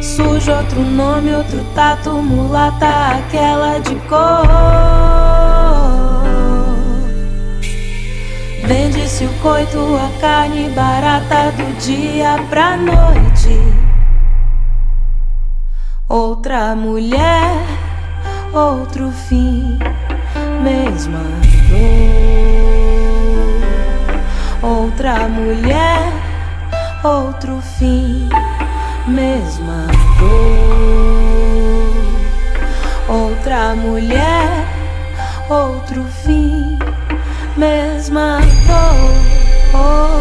Surge 0.00 0.52
outro 0.52 0.82
nome, 0.82 1.34
outro 1.34 1.64
tato, 1.74 2.12
mulata, 2.12 3.16
aquela 3.16 3.80
de 3.80 3.96
cor. 4.08 4.46
Vende-se 8.64 9.24
o 9.24 9.32
coito, 9.40 9.96
a 9.96 10.20
carne 10.20 10.68
barata 10.68 11.50
do 11.56 11.76
dia 11.80 12.36
pra 12.50 12.76
noite. 12.76 13.58
Outra 16.08 16.76
mulher, 16.76 17.66
outro 18.52 19.10
fim, 19.10 19.76
mesma 20.62 21.24
dor. 21.68 22.22
Outra 24.62 25.28
mulher, 25.28 26.12
outro 27.04 27.60
fim 27.78 28.28
mesma 29.06 29.86
dor. 30.18 31.02
Outra 33.08 33.74
mulher, 33.74 34.66
outro 35.48 36.04
fim, 36.24 36.78
mesma 37.56 38.40
dor. 38.66 40.12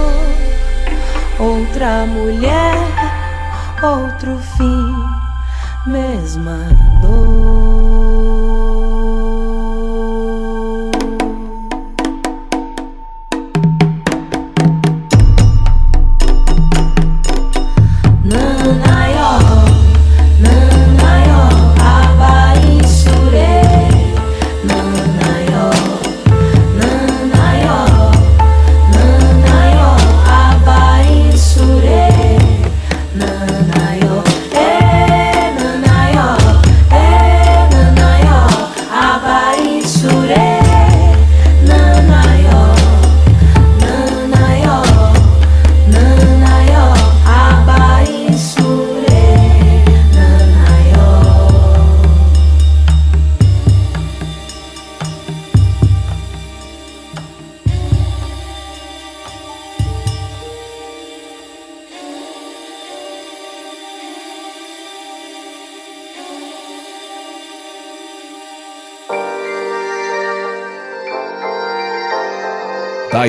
Outra 1.40 2.06
mulher, 2.06 2.76
outro 3.84 4.40
fim, 4.58 4.96
mesma 5.86 6.58
dor. 7.02 7.51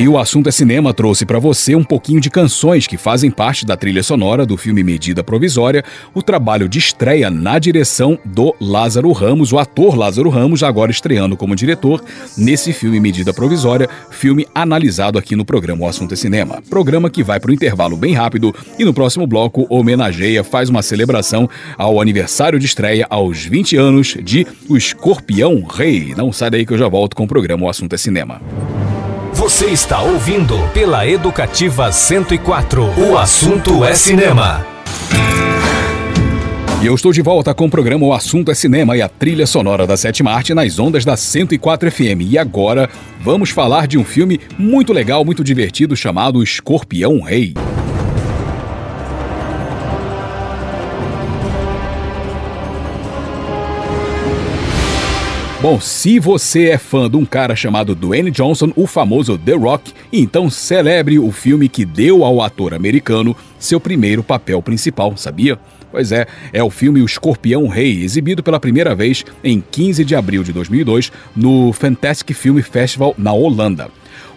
Aí 0.02 0.08
o 0.08 0.18
assunto 0.18 0.48
é 0.48 0.52
cinema 0.52 0.92
trouxe 0.92 1.24
pra 1.24 1.38
você 1.38 1.76
um 1.76 1.84
pouquinho 1.84 2.20
de 2.20 2.28
canções 2.28 2.88
que 2.88 2.96
fazem 2.96 3.30
parte 3.30 3.64
da 3.64 3.76
trilha 3.76 4.02
sonora 4.02 4.44
do 4.44 4.56
filme 4.56 4.82
Medida 4.82 5.22
Provisória, 5.22 5.84
o 6.12 6.20
trabalho 6.20 6.68
de 6.68 6.80
estreia 6.80 7.30
na 7.30 7.56
direção 7.56 8.18
do 8.24 8.52
Lázaro 8.60 9.12
Ramos, 9.12 9.52
o 9.52 9.60
ator 9.60 9.96
Lázaro 9.96 10.28
Ramos, 10.28 10.64
agora 10.64 10.90
estreando 10.90 11.36
como 11.36 11.54
diretor 11.54 12.02
nesse 12.36 12.72
filme 12.72 12.98
Medida 12.98 13.32
Provisória, 13.32 13.88
filme 14.10 14.44
analisado 14.52 15.20
aqui 15.20 15.36
no 15.36 15.44
programa 15.44 15.84
O 15.84 15.88
Assunto 15.88 16.14
é 16.14 16.16
Cinema. 16.16 16.60
Programa 16.68 17.08
que 17.08 17.22
vai 17.22 17.38
pro 17.38 17.52
intervalo 17.52 17.96
bem 17.96 18.12
rápido 18.12 18.52
e 18.76 18.84
no 18.84 18.92
próximo 18.92 19.24
bloco 19.24 19.68
homenageia, 19.70 20.42
faz 20.42 20.68
uma 20.68 20.82
celebração 20.82 21.48
ao 21.78 22.00
aniversário 22.00 22.58
de 22.58 22.66
estreia 22.66 23.06
aos 23.08 23.44
20 23.44 23.76
anos 23.76 24.16
de 24.20 24.48
O 24.68 24.76
Escorpião 24.76 25.62
Rei. 25.62 26.12
Não 26.16 26.32
sai 26.32 26.50
daí 26.50 26.66
que 26.66 26.72
eu 26.72 26.78
já 26.78 26.88
volto 26.88 27.14
com 27.14 27.22
o 27.22 27.28
programa 27.28 27.66
O 27.66 27.68
Assunto 27.68 27.94
é 27.94 27.98
Cinema. 27.98 28.40
Você 29.42 29.66
está 29.70 30.00
ouvindo 30.00 30.56
pela 30.68 31.04
Educativa 31.04 31.90
104. 31.90 32.84
O 32.96 33.18
assunto 33.18 33.84
é 33.84 33.92
cinema. 33.92 34.64
E 36.80 36.86
eu 36.86 36.94
estou 36.94 37.12
de 37.12 37.20
volta 37.22 37.52
com 37.52 37.66
o 37.66 37.68
programa 37.68 38.06
O 38.06 38.12
Assunto 38.12 38.52
é 38.52 38.54
Cinema 38.54 38.96
e 38.96 39.02
a 39.02 39.08
trilha 39.08 39.44
sonora 39.44 39.84
da 39.84 39.96
Sétima 39.96 40.30
Arte 40.30 40.54
nas 40.54 40.78
ondas 40.78 41.04
da 41.04 41.16
104 41.16 41.90
FM. 41.90 42.20
E 42.20 42.38
agora 42.38 42.88
vamos 43.20 43.50
falar 43.50 43.88
de 43.88 43.98
um 43.98 44.04
filme 44.04 44.40
muito 44.56 44.92
legal, 44.92 45.24
muito 45.24 45.42
divertido 45.42 45.96
chamado 45.96 46.40
Escorpião 46.40 47.20
Rei. 47.20 47.52
Bom, 55.62 55.80
se 55.80 56.18
você 56.18 56.70
é 56.70 56.76
fã 56.76 57.08
de 57.08 57.16
um 57.16 57.24
cara 57.24 57.54
chamado 57.54 57.94
Dwayne 57.94 58.32
Johnson, 58.32 58.72
o 58.74 58.84
famoso 58.84 59.38
The 59.38 59.52
Rock, 59.52 59.92
então 60.12 60.50
celebre 60.50 61.20
o 61.20 61.30
filme 61.30 61.68
que 61.68 61.84
deu 61.84 62.24
ao 62.24 62.42
ator 62.42 62.74
americano 62.74 63.36
seu 63.60 63.78
primeiro 63.78 64.24
papel 64.24 64.60
principal, 64.60 65.16
sabia? 65.16 65.56
Pois 65.92 66.10
é, 66.10 66.26
é 66.52 66.64
o 66.64 66.68
filme 66.68 67.00
O 67.00 67.06
Escorpião 67.06 67.68
Rei, 67.68 68.02
exibido 68.02 68.42
pela 68.42 68.58
primeira 68.58 68.92
vez 68.92 69.24
em 69.44 69.60
15 69.60 70.04
de 70.04 70.16
abril 70.16 70.42
de 70.42 70.52
2002 70.52 71.12
no 71.36 71.72
Fantastic 71.72 72.34
Film 72.34 72.58
Festival 72.58 73.14
na 73.16 73.32
Holanda. 73.32 73.88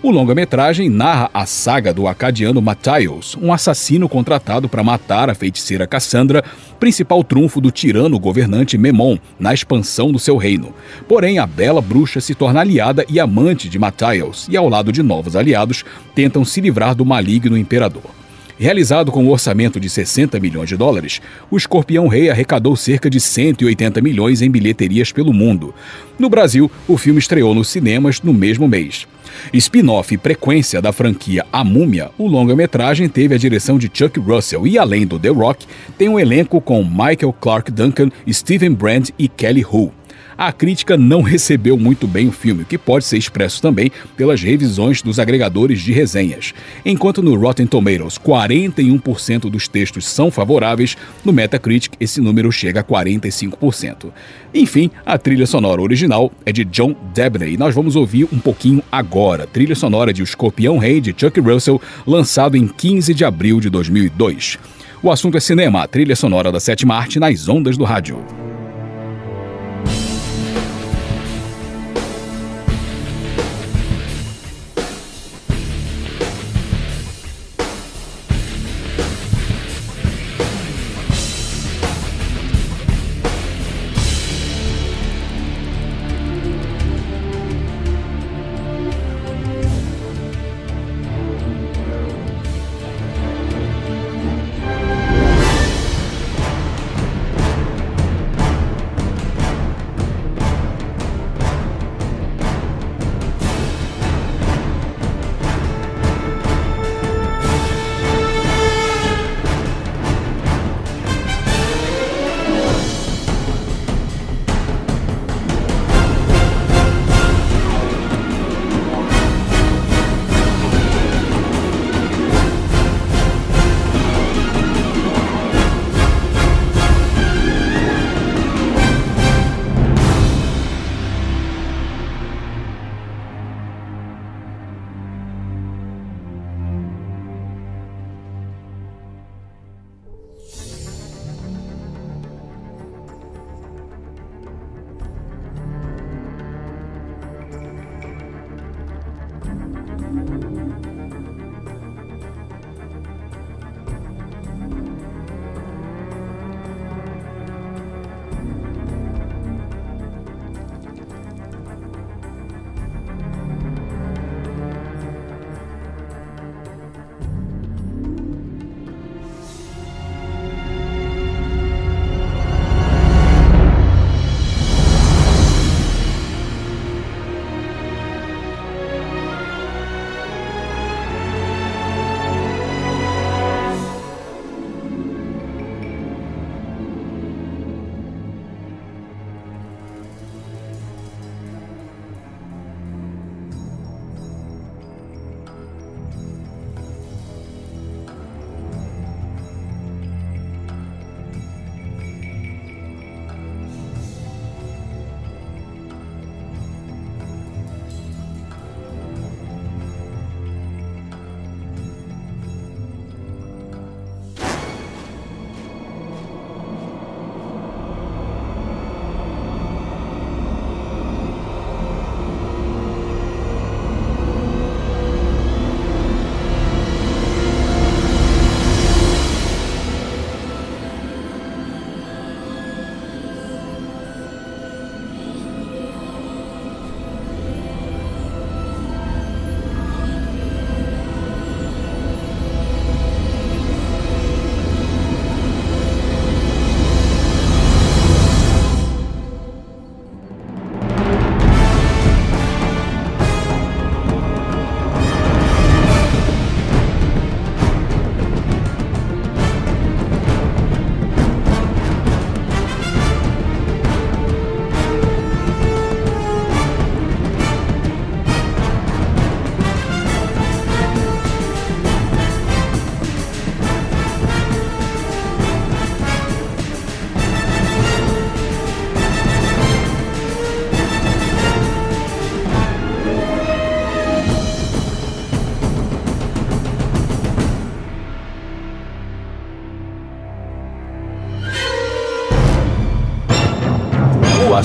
O 0.05 0.11
longa-metragem 0.11 0.87
narra 0.87 1.31
a 1.33 1.47
saga 1.47 1.91
do 1.91 2.07
acadiano 2.07 2.61
Matthias, 2.61 3.35
um 3.41 3.51
assassino 3.51 4.07
contratado 4.07 4.69
para 4.69 4.83
matar 4.83 5.31
a 5.31 5.33
feiticeira 5.33 5.87
Cassandra, 5.87 6.43
principal 6.79 7.23
trunfo 7.23 7.59
do 7.59 7.71
tirano 7.71 8.19
governante 8.19 8.77
Memon 8.77 9.17
na 9.39 9.51
expansão 9.51 10.11
do 10.11 10.19
seu 10.19 10.37
reino. 10.37 10.75
Porém, 11.07 11.39
a 11.39 11.47
bela 11.47 11.81
bruxa 11.81 12.21
se 12.21 12.35
torna 12.35 12.59
aliada 12.59 13.03
e 13.09 13.19
amante 13.19 13.67
de 13.67 13.79
Matthias, 13.79 14.45
e 14.47 14.55
ao 14.55 14.69
lado 14.69 14.91
de 14.91 15.01
novos 15.01 15.35
aliados, 15.35 15.83
tentam 16.13 16.45
se 16.45 16.61
livrar 16.61 16.93
do 16.93 17.03
maligno 17.03 17.57
imperador. 17.57 18.24
Realizado 18.57 19.11
com 19.11 19.21
um 19.21 19.29
orçamento 19.29 19.81
de 19.81 19.89
60 19.89 20.39
milhões 20.39 20.69
de 20.69 20.77
dólares, 20.77 21.21
o 21.51 21.57
Escorpião 21.57 22.07
Rei 22.07 22.29
arrecadou 22.29 22.75
cerca 22.77 23.09
de 23.09 23.19
180 23.19 24.01
milhões 24.01 24.41
em 24.41 24.49
bilheterias 24.49 25.11
pelo 25.11 25.33
mundo. 25.33 25.75
No 26.17 26.29
Brasil, 26.29 26.71
o 26.87 26.97
filme 26.97 27.19
estreou 27.19 27.53
nos 27.53 27.67
cinemas 27.67 28.21
no 28.21 28.33
mesmo 28.33 28.65
mês. 28.65 29.05
Spin-off 29.53 30.17
frequência 30.17 30.81
da 30.81 30.93
franquia 30.93 31.45
A 31.51 31.65
Múmia, 31.65 32.11
o 32.17 32.27
longa-metragem 32.27 33.09
teve 33.09 33.35
a 33.35 33.37
direção 33.37 33.77
de 33.77 33.91
Chuck 33.93 34.17
Russell 34.21 34.65
e, 34.65 34.77
além 34.77 35.05
do 35.05 35.19
The 35.19 35.29
Rock, 35.29 35.65
tem 35.97 36.07
um 36.07 36.17
elenco 36.17 36.61
com 36.61 36.81
Michael 36.81 37.33
Clark 37.33 37.69
Duncan, 37.71 38.09
Stephen 38.31 38.71
Brand 38.71 39.09
e 39.19 39.27
Kelly 39.27 39.65
Hu 39.65 39.91
a 40.37 40.51
crítica 40.51 40.97
não 40.97 41.21
recebeu 41.21 41.77
muito 41.77 42.07
bem 42.07 42.27
o 42.27 42.31
filme, 42.31 42.63
o 42.63 42.65
que 42.65 42.77
pode 42.77 43.05
ser 43.05 43.17
expresso 43.17 43.61
também 43.61 43.91
pelas 44.15 44.41
revisões 44.41 45.01
dos 45.01 45.19
agregadores 45.19 45.81
de 45.81 45.91
resenhas. 45.91 46.53
Enquanto 46.85 47.21
no 47.21 47.35
Rotten 47.35 47.67
Tomatoes 47.67 48.17
41% 48.17 49.49
dos 49.49 49.67
textos 49.67 50.05
são 50.05 50.29
favoráveis, 50.29 50.97
no 51.23 51.33
Metacritic 51.33 51.93
esse 51.99 52.21
número 52.21 52.51
chega 52.51 52.81
a 52.81 52.83
45%. 52.83 54.11
Enfim, 54.53 54.89
a 55.05 55.17
trilha 55.17 55.45
sonora 55.45 55.81
original 55.81 56.31
é 56.45 56.51
de 56.51 56.63
John 56.65 56.95
Debney 57.13 57.53
e 57.53 57.57
nós 57.57 57.73
vamos 57.73 57.95
ouvir 57.95 58.27
um 58.31 58.39
pouquinho 58.39 58.81
agora. 58.91 59.47
Trilha 59.47 59.75
sonora 59.75 60.13
de 60.13 60.21
O 60.21 60.23
Escorpião 60.23 60.77
Rei 60.77 61.01
de 61.01 61.13
Chuck 61.17 61.39
Russell, 61.39 61.81
lançado 62.05 62.55
em 62.55 62.67
15 62.67 63.13
de 63.13 63.25
abril 63.25 63.59
de 63.59 63.69
2002. 63.69 64.57
O 65.03 65.11
assunto 65.11 65.37
é 65.37 65.39
cinema, 65.39 65.83
a 65.83 65.87
trilha 65.87 66.15
sonora 66.15 66.51
da 66.51 66.59
sétima 66.59 66.95
arte 66.95 67.19
nas 67.19 67.47
ondas 67.47 67.77
do 67.77 67.83
rádio. 67.83 68.23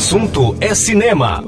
Assunto 0.01 0.57
é 0.63 0.75
cinema. 0.75 1.45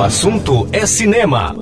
O 0.00 0.02
assunto 0.02 0.66
é 0.72 0.86
cinema. 0.86 1.54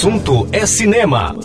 Assunto 0.00 0.48
é 0.50 0.64
cinema. 0.64 1.36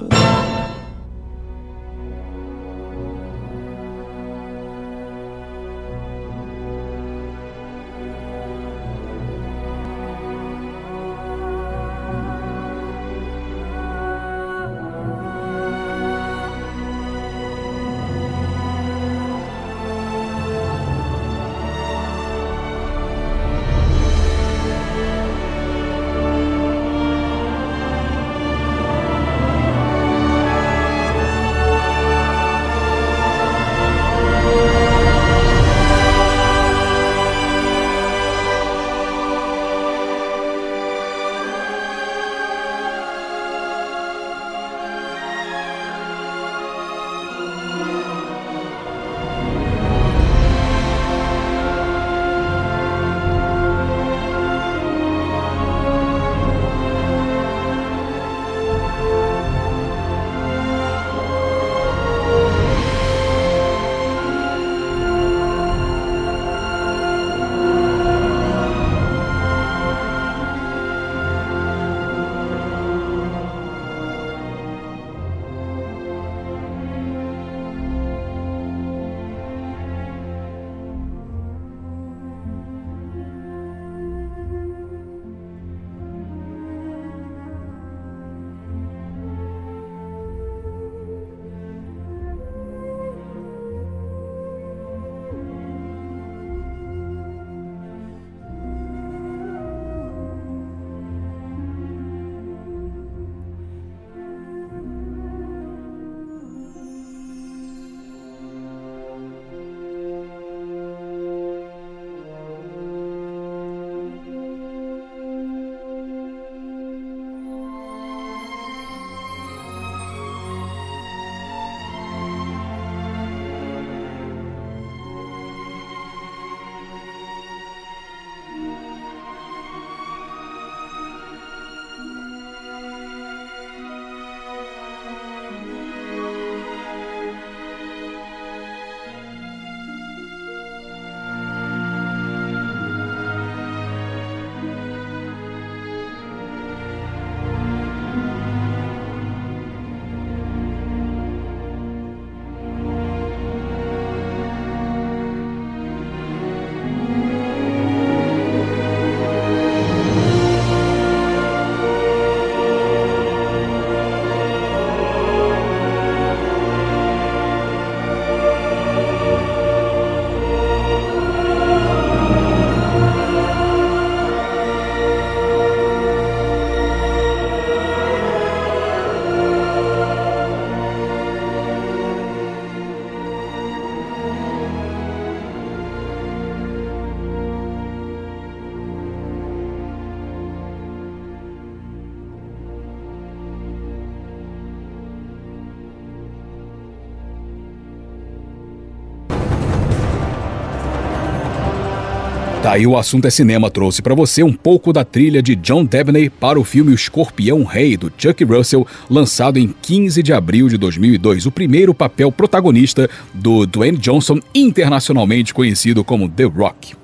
Aí 202.75 202.85
o 202.85 202.97
assunto 202.97 203.25
é 203.25 203.29
cinema 203.29 203.71
trouxe 203.71 204.01
pra 204.01 204.13
você 204.13 204.43
um 204.43 204.51
pouco 204.51 204.91
da 204.91 205.05
trilha 205.05 205.41
de 205.41 205.55
John 205.55 205.85
Debney 205.85 206.29
para 206.29 206.59
o 206.59 206.63
filme 206.63 206.91
O 206.91 206.95
Escorpião 206.95 207.63
Rei 207.63 207.95
do 207.95 208.11
Chuck 208.17 208.43
Russell, 208.43 208.85
lançado 209.09 209.57
em 209.57 209.73
15 209.81 210.21
de 210.21 210.33
abril 210.33 210.67
de 210.67 210.77
2002, 210.77 211.45
o 211.45 211.51
primeiro 211.51 211.93
papel 211.93 212.31
protagonista 212.33 213.09
do 213.33 213.65
Dwayne 213.65 213.97
Johnson, 213.97 214.39
internacionalmente 214.53 215.53
conhecido 215.53 216.03
como 216.03 216.27
The 216.27 216.43
Rock. 216.43 216.95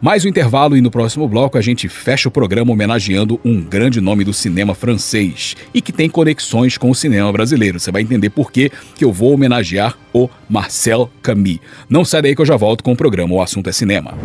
Mais 0.00 0.24
um 0.24 0.28
intervalo 0.28 0.76
e 0.76 0.80
no 0.80 0.90
próximo 0.90 1.28
bloco 1.28 1.56
a 1.56 1.62
gente 1.62 1.88
fecha 1.88 2.28
o 2.28 2.32
programa 2.32 2.72
homenageando 2.72 3.40
um 3.44 3.60
grande 3.60 4.00
nome 4.00 4.24
do 4.24 4.32
cinema 4.32 4.74
francês 4.74 5.56
e 5.72 5.80
que 5.80 5.92
tem 5.92 6.10
conexões 6.10 6.76
com 6.76 6.90
o 6.90 6.94
cinema 6.94 7.32
brasileiro. 7.32 7.78
Você 7.78 7.92
vai 7.92 8.02
entender 8.02 8.30
por 8.30 8.50
que 8.50 8.72
eu 9.00 9.12
vou 9.12 9.32
homenagear 9.32 9.96
o 10.12 10.28
Marcel 10.48 11.08
Camus. 11.22 11.60
Não 11.88 12.04
sai 12.04 12.22
daí 12.22 12.34
que 12.34 12.42
eu 12.42 12.46
já 12.46 12.56
volto 12.56 12.82
com 12.82 12.92
o 12.92 12.96
programa 12.96 13.34
O 13.34 13.40
Assunto 13.40 13.70
é 13.70 13.72
Cinema. 13.72 14.18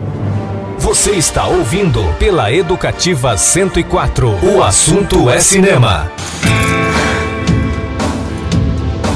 Você 0.79 1.11
está 1.11 1.47
ouvindo 1.47 2.03
pela 2.19 2.51
Educativa 2.51 3.35
104. 3.35 4.55
O 4.55 4.63
assunto 4.63 5.29
é 5.29 5.39
cinema. 5.39 6.11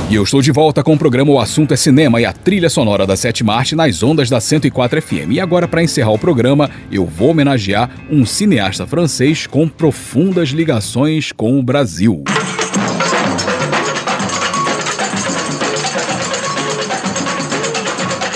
E 0.09 0.15
eu 0.15 0.23
estou 0.23 0.41
de 0.41 0.51
volta 0.51 0.83
com 0.83 0.93
o 0.93 0.97
programa 0.97 1.31
O 1.31 1.39
Assunto 1.39 1.73
é 1.73 1.77
Cinema 1.77 2.19
e 2.19 2.25
a 2.25 2.33
trilha 2.33 2.69
sonora 2.69 3.07
da 3.07 3.15
Sétima 3.15 3.53
Arte 3.53 3.75
nas 3.75 4.03
ondas 4.03 4.29
da 4.29 4.41
104 4.41 5.01
FM. 5.01 5.31
E 5.31 5.39
agora, 5.39 5.67
para 5.67 5.83
encerrar 5.83 6.11
o 6.11 6.19
programa, 6.19 6.69
eu 6.91 7.05
vou 7.05 7.29
homenagear 7.29 7.89
um 8.09 8.25
cineasta 8.25 8.85
francês 8.85 9.47
com 9.47 9.69
profundas 9.69 10.49
ligações 10.49 11.31
com 11.31 11.57
o 11.57 11.63
Brasil. 11.63 12.23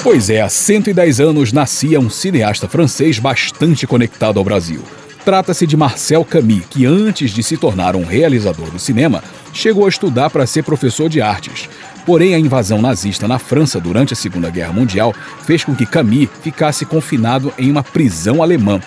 Pois 0.06 0.30
é, 0.30 0.40
há 0.40 0.48
110 0.48 1.20
anos 1.20 1.52
nascia 1.52 2.00
um 2.00 2.12
cineasta 2.12 2.68
francês 2.68 3.18
bastante 3.18 3.88
conectado 3.88 4.38
ao 4.38 4.46
Brasil. 4.46 4.84
Trata-se 5.26 5.66
de 5.66 5.76
Marcel 5.76 6.24
Camus, 6.24 6.62
que 6.70 6.86
antes 6.86 7.32
de 7.32 7.42
se 7.42 7.58
tornar 7.58 7.96
um 7.96 8.04
realizador 8.04 8.70
do 8.70 8.78
cinema, 8.78 9.24
chegou 9.52 9.84
a 9.84 9.90
estudar 9.90 10.30
para 10.30 10.46
ser 10.46 10.62
professor 10.62 11.10
de 11.10 11.24
artes. 11.24 11.68
Porém, 12.06 12.36
a 12.36 12.40
invasão 12.40 12.84
nazista 12.84 13.28
na 13.28 13.40
França 13.40 13.80
durante 13.80 14.14
a 14.14 14.16
Segunda 14.16 14.52
Guerra 14.52 14.74
Mundial 14.74 15.12
fez 15.44 15.64
com 15.64 15.74
que 15.74 15.88
Camus 15.88 16.30
ficasse 16.44 16.86
confinado 16.86 17.52
em 17.58 17.72
uma 17.72 17.82
prisão 17.82 18.44
alemã. 18.44 18.80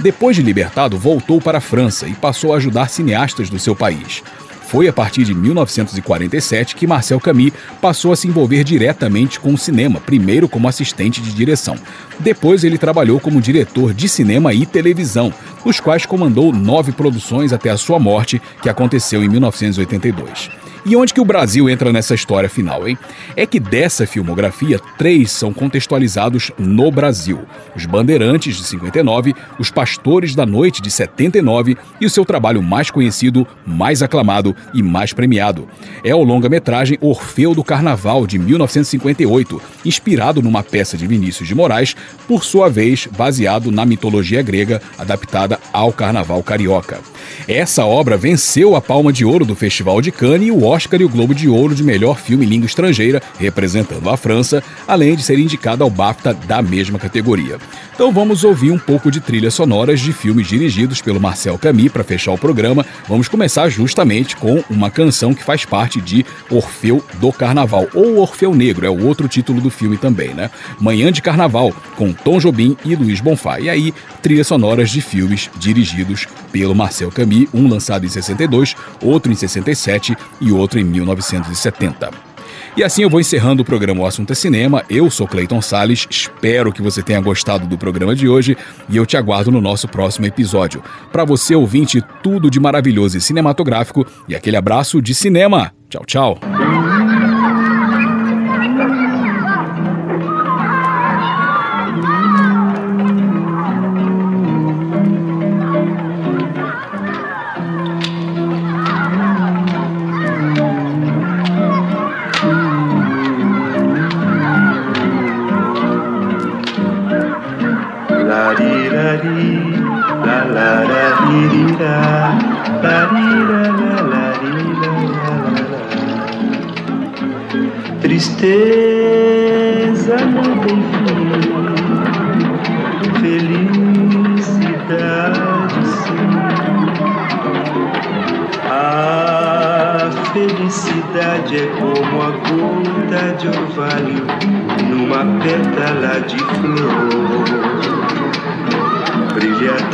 Depois 0.00 0.34
de 0.34 0.42
libertado, 0.42 0.98
voltou 0.98 1.40
para 1.40 1.58
a 1.58 1.60
França 1.60 2.08
e 2.08 2.14
passou 2.14 2.52
a 2.52 2.56
ajudar 2.56 2.88
cineastas 2.88 3.48
do 3.48 3.60
seu 3.60 3.76
país. 3.76 4.24
Foi 4.66 4.88
a 4.88 4.92
partir 4.92 5.24
de 5.24 5.34
1947 5.34 6.74
que 6.74 6.86
Marcel 6.86 7.20
Camus 7.20 7.52
passou 7.80 8.12
a 8.12 8.16
se 8.16 8.26
envolver 8.26 8.64
diretamente 8.64 9.38
com 9.38 9.52
o 9.52 9.58
cinema, 9.58 10.00
primeiro 10.00 10.48
como 10.48 10.66
assistente 10.68 11.20
de 11.20 11.32
direção. 11.32 11.76
Depois 12.18 12.64
ele 12.64 12.78
trabalhou 12.78 13.20
como 13.20 13.40
diretor 13.40 13.92
de 13.94 14.08
cinema 14.08 14.52
e 14.52 14.66
televisão, 14.66 15.32
os 15.64 15.80
quais 15.80 16.06
comandou 16.06 16.52
nove 16.52 16.92
produções 16.92 17.52
até 17.52 17.70
a 17.70 17.76
sua 17.76 17.98
morte, 17.98 18.40
que 18.62 18.68
aconteceu 18.68 19.22
em 19.22 19.28
1982. 19.28 20.50
E 20.86 20.94
onde 20.96 21.14
que 21.14 21.20
o 21.20 21.24
Brasil 21.24 21.70
entra 21.70 21.90
nessa 21.90 22.14
história 22.14 22.48
final, 22.48 22.86
hein? 22.86 22.98
É 23.34 23.46
que 23.46 23.58
dessa 23.58 24.06
filmografia, 24.06 24.78
três 24.98 25.30
são 25.30 25.50
contextualizados 25.50 26.52
no 26.58 26.90
Brasil: 26.90 27.40
Os 27.74 27.86
Bandeirantes, 27.86 28.56
de 28.56 28.64
59, 28.64 29.34
Os 29.58 29.70
Pastores 29.70 30.34
da 30.34 30.44
Noite, 30.44 30.82
de 30.82 30.90
79 30.90 31.76
e 32.00 32.04
o 32.04 32.10
seu 32.10 32.24
trabalho 32.24 32.62
mais 32.62 32.90
conhecido, 32.90 33.46
mais 33.66 34.02
aclamado 34.02 34.54
e 34.74 34.82
mais 34.82 35.14
premiado. 35.14 35.66
É 36.04 36.14
o 36.14 36.22
longa-metragem 36.22 36.98
Orfeu 37.00 37.54
do 37.54 37.64
Carnaval, 37.64 38.26
de 38.26 38.38
1958, 38.38 39.62
inspirado 39.86 40.42
numa 40.42 40.62
peça 40.62 40.98
de 40.98 41.06
Vinícius 41.06 41.48
de 41.48 41.54
Moraes, 41.54 41.96
por 42.28 42.44
sua 42.44 42.68
vez 42.68 43.08
baseado 43.16 43.70
na 43.70 43.86
mitologia 43.86 44.42
grega 44.42 44.82
adaptada 44.98 45.58
ao 45.72 45.92
Carnaval 45.92 46.42
carioca. 46.42 47.00
Essa 47.48 47.86
obra 47.86 48.16
venceu 48.18 48.76
a 48.76 48.82
Palma 48.82 49.12
de 49.12 49.24
Ouro 49.24 49.46
do 49.46 49.54
Festival 49.54 50.02
de 50.02 50.12
Cannes 50.12 50.48
e 50.48 50.50
o 50.50 50.60
Oscar 50.74 51.00
e 51.00 51.04
o 51.04 51.08
Globo 51.08 51.32
de 51.32 51.48
Ouro 51.48 51.72
de 51.72 51.84
melhor 51.84 52.18
filme 52.18 52.44
em 52.44 52.48
língua 52.48 52.66
estrangeira, 52.66 53.22
representando 53.38 54.10
a 54.10 54.16
França, 54.16 54.60
além 54.88 55.14
de 55.14 55.22
ser 55.22 55.38
indicado 55.38 55.84
ao 55.84 55.90
BAFTA 55.90 56.34
da 56.34 56.60
mesma 56.60 56.98
categoria. 56.98 57.58
Então 57.94 58.10
vamos 58.10 58.42
ouvir 58.42 58.72
um 58.72 58.78
pouco 58.78 59.08
de 59.08 59.20
trilhas 59.20 59.54
sonoras 59.54 60.00
de 60.00 60.12
filmes 60.12 60.48
dirigidos 60.48 61.00
pelo 61.00 61.20
Marcel 61.20 61.56
Camus 61.56 61.92
para 61.92 62.02
fechar 62.02 62.32
o 62.32 62.38
programa. 62.38 62.84
Vamos 63.08 63.28
começar 63.28 63.68
justamente 63.68 64.34
com 64.34 64.64
uma 64.68 64.90
canção 64.90 65.32
que 65.32 65.44
faz 65.44 65.64
parte 65.64 66.00
de 66.00 66.26
Orfeu 66.50 67.04
do 67.20 67.32
Carnaval, 67.32 67.86
ou 67.94 68.18
Orfeu 68.18 68.52
Negro, 68.52 68.84
é 68.84 68.90
o 68.90 69.06
outro 69.06 69.28
título 69.28 69.60
do 69.60 69.70
filme 69.70 69.96
também, 69.96 70.34
né? 70.34 70.50
Manhã 70.80 71.12
de 71.12 71.22
Carnaval, 71.22 71.72
com 71.94 72.12
Tom 72.12 72.40
Jobim 72.40 72.76
e 72.84 72.96
Luiz 72.96 73.20
Bonfá. 73.20 73.60
E 73.60 73.70
aí, 73.70 73.94
trilhas 74.20 74.48
sonoras 74.48 74.90
de 74.90 75.00
filmes 75.00 75.48
dirigidos 75.56 76.26
pelo 76.50 76.74
Marcel 76.74 77.12
Camus, 77.12 77.46
um 77.54 77.68
lançado 77.68 78.04
em 78.04 78.08
62, 78.08 78.74
outro 79.00 79.30
em 79.30 79.36
67 79.36 80.16
e 80.40 80.50
outro 80.50 80.80
em 80.80 80.84
1970. 80.84 82.33
E 82.76 82.82
assim 82.82 83.02
eu 83.02 83.10
vou 83.10 83.20
encerrando 83.20 83.62
o 83.62 83.64
programa 83.64 84.02
O 84.02 84.06
Assunto 84.06 84.32
é 84.32 84.34
Cinema. 84.34 84.84
Eu 84.88 85.10
sou 85.10 85.26
Clayton 85.26 85.60
Sales, 85.60 86.06
espero 86.10 86.72
que 86.72 86.82
você 86.82 87.02
tenha 87.02 87.20
gostado 87.20 87.66
do 87.66 87.78
programa 87.78 88.14
de 88.14 88.28
hoje 88.28 88.56
e 88.88 88.96
eu 88.96 89.06
te 89.06 89.16
aguardo 89.16 89.50
no 89.50 89.60
nosso 89.60 89.88
próximo 89.88 90.26
episódio. 90.26 90.82
Para 91.12 91.24
você 91.24 91.54
ouvinte, 91.54 92.02
tudo 92.22 92.50
de 92.50 92.58
maravilhoso 92.58 93.16
e 93.16 93.20
cinematográfico 93.20 94.06
e 94.28 94.34
aquele 94.34 94.56
abraço 94.56 95.00
de 95.00 95.14
cinema. 95.14 95.72
Tchau, 95.88 96.04
tchau. 96.06 96.63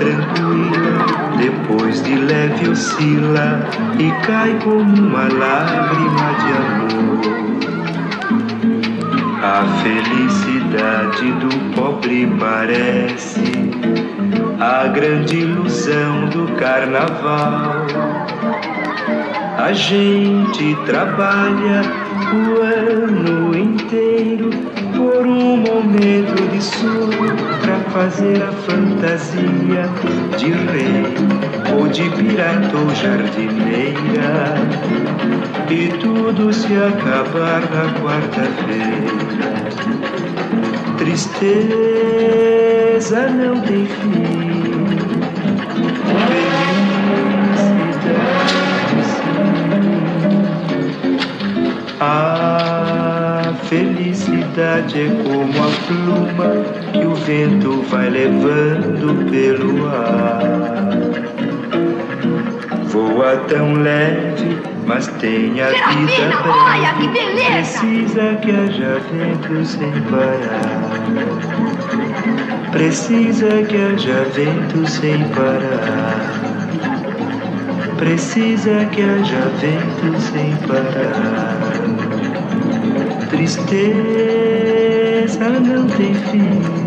Tranquila, 0.01 1.36
depois 1.36 2.02
de 2.02 2.14
leve 2.14 2.70
oscila 2.70 3.68
e 3.98 4.10
cai 4.27 4.59
como 4.64 4.81
uma 4.81 5.28
lágrima 5.28 6.32
de 6.40 6.52
amor. 6.56 7.20
A 9.43 9.64
felicidade 9.82 11.32
do 11.32 11.74
pobre 11.74 12.27
parece 12.39 13.52
a 14.59 14.89
grande 14.89 15.36
ilusão 15.36 16.27
do 16.31 16.51
carnaval. 16.56 17.86
A 19.59 19.72
gente 19.74 20.74
trabalha 20.86 21.82
o 22.32 22.62
ano 22.62 23.59
inteiro 23.59 24.51
por 24.97 25.27
um 25.27 25.59
momento 25.59 26.51
de 26.51 26.62
sono 26.62 27.49
para 27.61 27.78
fazer 27.91 28.43
a 28.43 28.53
fantasia 28.53 29.85
de 30.39 30.51
rei 30.51 31.15
ou 31.77 31.89
de 31.89 32.09
pirata 32.11 32.77
ou 32.77 32.95
jardineira. 32.95 34.55
E 35.70 35.89
tudo 35.99 36.53
se 36.53 36.74
acabar 36.77 37.61
na 37.70 37.93
quarta-feira. 38.01 39.31
Tristeza 40.99 42.51
não 43.31 43.61
tem 43.61 43.87
fim. 43.87 44.41
A 52.01 53.53
felicidade 53.69 55.01
é 55.01 55.09
como 55.23 55.53
a 55.62 55.70
pluma 55.87 56.80
vento 57.26 57.82
vai 57.82 58.09
levando 58.09 59.30
pelo 59.30 59.86
ar. 59.88 60.40
Voa 62.84 63.36
tão 63.48 63.74
leve, 63.74 64.59
mas 64.86 65.06
tem 65.18 65.60
a 65.60 65.68
vida 65.68 66.30
olha 66.44 66.94
que 66.94 67.09
beleza! 67.09 67.51
Precisa 67.52 68.34
que 68.42 68.51
haja 68.51 69.01
vento 69.12 69.64
sem 69.64 69.92
parar. 70.10 70.90
Precisa 72.72 73.62
que 73.62 73.76
haja 73.76 74.24
vento 74.34 74.86
sem 74.88 75.24
parar. 75.28 76.40
Precisa 77.97 78.84
que 78.86 79.02
haja 79.02 79.51
vento 79.60 80.20
sem 80.20 80.56
parar. 80.66 81.59
Tristeza 83.30 83.90
não 85.60 85.86
tem 85.86 86.14
fim. 86.14 86.80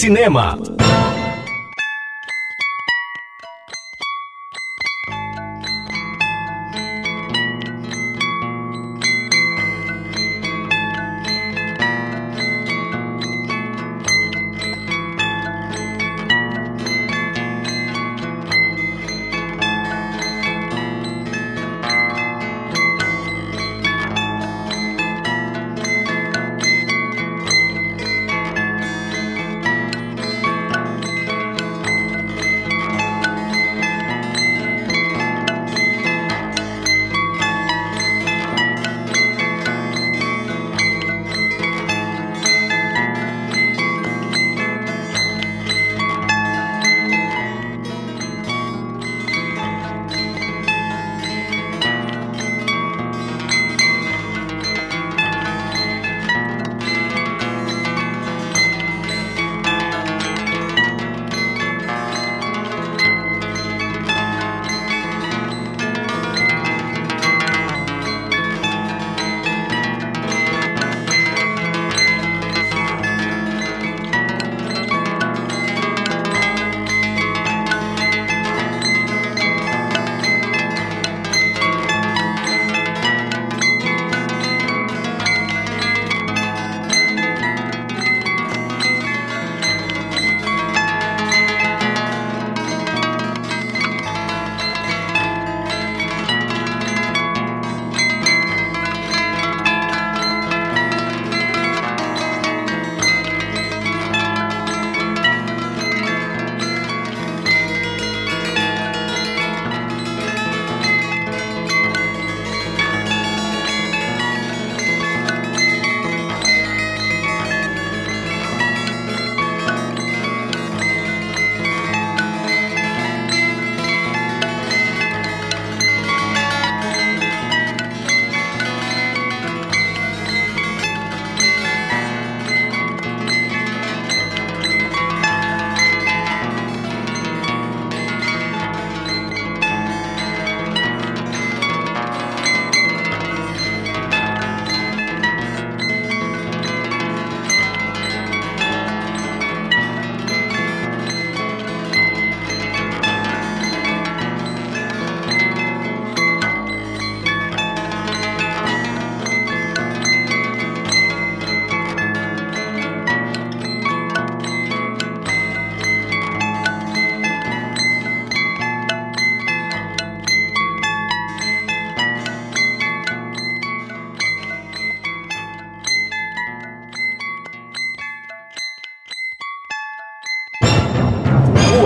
Cinema. 0.00 0.56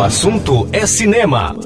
assunto 0.05 0.69
é 0.71 0.87
cinema. 0.87 1.57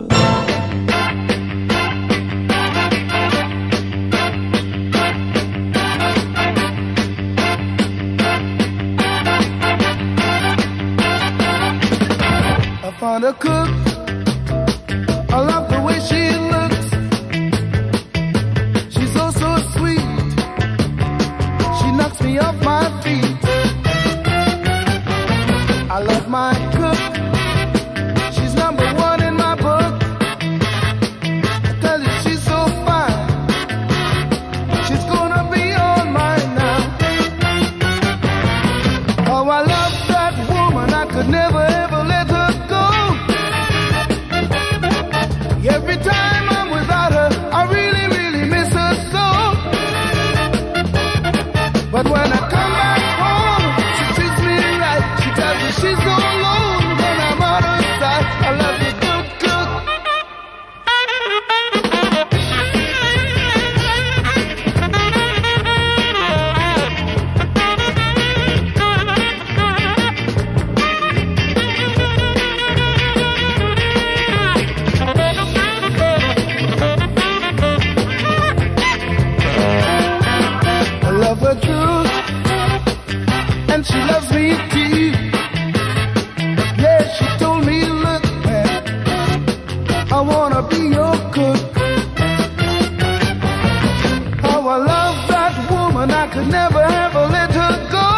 wherever 96.79 97.27
little 97.27 97.91
girl. 97.91 98.18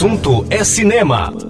assunto 0.00 0.46
é 0.48 0.64
cinema. 0.64 1.49